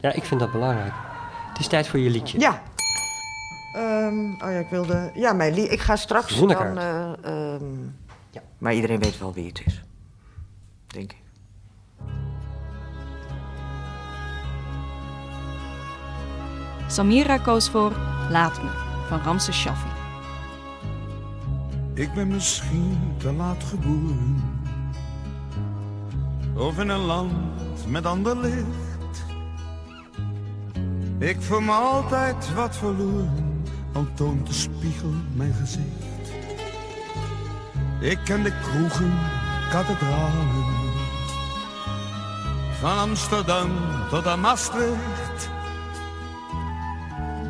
ja, 0.00 0.12
ik 0.12 0.24
vind 0.24 0.40
dat 0.40 0.52
belangrijk. 0.52 0.92
Het 1.48 1.58
is 1.58 1.66
tijd 1.66 1.88
voor 1.88 1.98
je 1.98 2.10
liedje. 2.10 2.40
Ja. 2.40 2.62
Um, 3.76 4.32
oh 4.32 4.50
ja, 4.50 4.58
ik 4.58 4.68
wilde... 4.68 5.10
Ja, 5.14 5.32
mijn 5.32 5.54
lied... 5.54 5.70
Ik 5.70 5.80
ga 5.80 5.96
straks 5.96 6.40
dan... 6.40 6.78
Uh, 6.78 7.12
um, 7.26 7.96
ja. 8.30 8.42
Maar 8.58 8.74
iedereen 8.74 8.98
weet 8.98 9.18
wel 9.18 9.32
wie 9.32 9.46
het 9.46 9.62
is. 9.64 9.82
Denk 10.86 11.12
ik. 11.12 11.24
Samira 16.86 17.38
koos 17.38 17.68
voor 17.68 17.92
Laat 18.30 18.62
Me 18.62 18.70
van 19.08 19.20
Ramses 19.20 19.60
Shaffi. 19.60 19.88
Ik 21.94 22.14
ben 22.14 22.28
misschien 22.28 23.14
te 23.18 23.32
laat 23.32 23.64
geboren. 23.64 24.55
Of 26.56 26.78
in 26.78 26.88
een 26.88 27.04
land 27.04 27.86
met 27.86 28.06
ander 28.06 28.36
licht. 28.36 29.24
Ik 31.18 31.36
voel 31.40 31.60
me 31.60 31.72
altijd 31.72 32.54
wat 32.54 32.76
verloren, 32.76 33.64
al 33.92 34.06
toont 34.14 34.46
de 34.46 34.52
spiegel 34.52 35.12
mijn 35.34 35.54
gezicht. 35.54 36.32
Ik 38.00 38.18
ken 38.24 38.42
de 38.42 38.52
kroegen, 38.62 39.14
kathedralen. 39.70 40.64
Van 42.80 42.98
Amsterdam 42.98 43.70
tot 44.10 44.26
aan 44.26 44.40
Maastricht. 44.40 45.50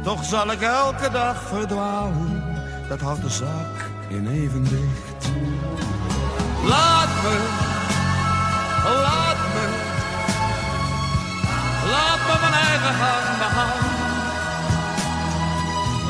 Toch 0.03 0.25
zal 0.25 0.53
ik 0.53 0.61
elke 0.61 1.11
dag 1.11 1.43
verdwalen, 1.43 2.45
dat 2.89 3.01
houdt 3.01 3.23
de 3.23 3.31
zaak 3.31 3.91
in 4.09 4.27
evenwicht. 4.27 5.31
Laat 6.65 7.23
me, 7.23 7.76
me 12.81 12.89
mijn 12.89 13.01
eigen 13.01 13.27
gang 13.27 13.39
begaan. 13.39 13.79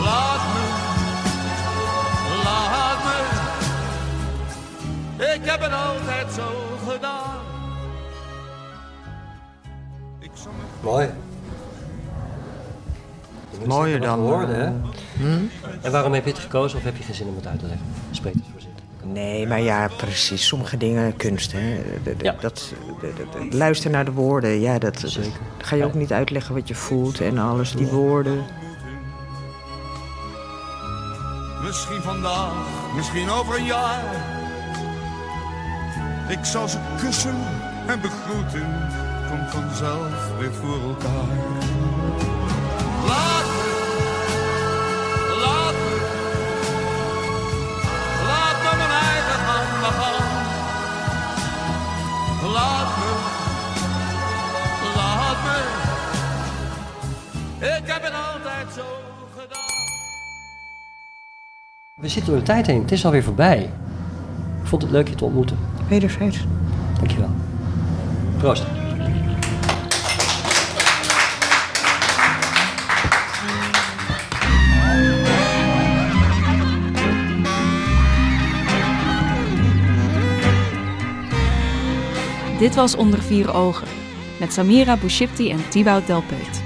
Laat 0.05 0.43
me, 0.53 0.65
laat 2.45 3.05
me 3.05 3.17
heb 5.47 5.61
het 5.61 5.73
altijd 5.73 6.33
zo 6.33 6.49
gedaan. 6.89 7.35
Mooi. 10.81 11.09
Mooier 13.67 14.01
dan, 14.01 14.21
Woorden, 14.21 14.61
hè? 14.61 14.73
Hm? 15.17 15.45
En 15.83 15.93
waarom 15.93 16.13
heb 16.13 16.25
je 16.25 16.31
het 16.31 16.39
gekozen 16.39 16.79
of 16.79 16.85
heb 16.85 16.97
je 16.97 17.03
geen 17.03 17.15
zin 17.15 17.27
om 17.27 17.37
het 17.37 17.47
uit 17.47 17.59
te 17.59 17.67
leggen? 17.67 17.87
Spreek 18.11 18.35
het. 18.35 18.56
Nee, 19.13 19.47
maar 19.47 19.61
ja, 19.61 19.89
precies. 19.97 20.47
Sommige 20.47 20.77
dingen, 20.77 21.17
kunst, 21.17 21.53
hè. 21.53 21.83
De- 22.03 22.17
de- 22.17 22.35
Dat, 22.41 22.73
de- 23.01 23.13
de- 23.17 23.49
de- 23.49 23.57
luister 23.57 23.91
naar 23.91 24.05
de 24.05 24.13
woorden, 24.13 24.61
ja, 24.61 24.79
dat, 24.79 25.01
dat 25.01 25.19
ga 25.59 25.77
je 25.77 25.85
ook 25.85 25.95
niet 25.95 26.13
uitleggen 26.13 26.55
wat 26.55 26.69
je 26.69 26.75
voelt 26.75 27.21
en 27.21 27.39
alles. 27.39 27.73
Die 27.73 27.87
woorden. 27.87 28.45
Misschien 31.63 32.03
vandaag, 32.03 32.53
misschien 32.97 33.31
over 33.31 33.59
een 33.59 33.65
jaar. 33.65 34.05
Ik 36.29 36.45
zal 36.45 36.69
ze 36.69 36.79
kussen 37.01 37.37
en 37.87 38.01
begroeten. 38.01 38.89
Komt 39.31 39.51
vanzelf 39.51 40.31
weer 40.39 40.53
voor 40.53 40.81
elkaar. 40.89 41.76
Zo 58.77 58.83
gedaan. 59.37 59.59
We 61.95 62.09
zitten 62.09 62.33
door 62.33 62.41
de 62.41 62.47
tijd 62.47 62.67
heen. 62.67 62.81
Het 62.81 62.93
is 62.93 63.05
alweer 63.05 63.23
voorbij. 63.23 63.63
Ik 64.63 64.67
vond 64.67 64.83
het 64.83 64.91
leuk 64.91 65.09
je 65.09 65.15
te 65.15 65.25
ontmoeten. 65.25 65.59
Wederzijds. 65.89 66.45
Dankjewel. 66.99 67.31
Proost. 68.39 68.65
Dit 82.59 82.75
was 82.75 82.97
Onder 82.97 83.23
Vier 83.23 83.55
Ogen 83.55 83.89
met 84.41 84.53
Samira 84.53 84.97
Bouchipti 84.97 85.51
en 85.51 85.69
Thibaut 85.69 86.07
Delpeut. 86.07 86.66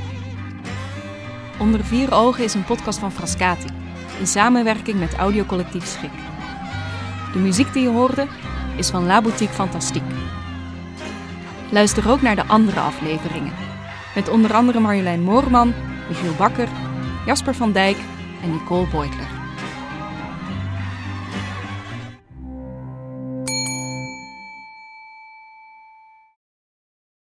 Onder 1.61 1.85
Vier 1.85 2.15
Ogen 2.15 2.45
is 2.45 2.55
een 2.55 2.65
podcast 2.65 2.99
van 2.99 3.13
Frascati 3.13 3.67
in 4.19 4.27
samenwerking 4.27 4.99
met 4.99 5.15
audiocollectief 5.15 5.87
Schik. 5.87 6.11
De 7.33 7.39
muziek 7.39 7.73
die 7.73 7.83
je 7.83 7.89
hoorde 7.89 8.27
is 8.77 8.91
van 8.91 9.07
La 9.07 9.23
Boutique 9.23 9.55
Fantastique. 9.55 10.15
Luister 11.71 12.11
ook 12.11 12.23
naar 12.23 12.37
de 12.37 12.47
andere 12.47 12.81
afleveringen 12.81 13.53
met 14.15 14.29
onder 14.29 14.55
andere 14.55 14.81
Marjolein 14.81 15.23
Moorman, 15.23 15.75
Michiel 16.09 16.35
Bakker, 16.35 16.69
Jasper 17.27 17.55
van 17.55 17.73
Dijk 17.73 17.97
en 18.43 18.51
Nicole 18.51 18.87
Beutler. 18.89 19.40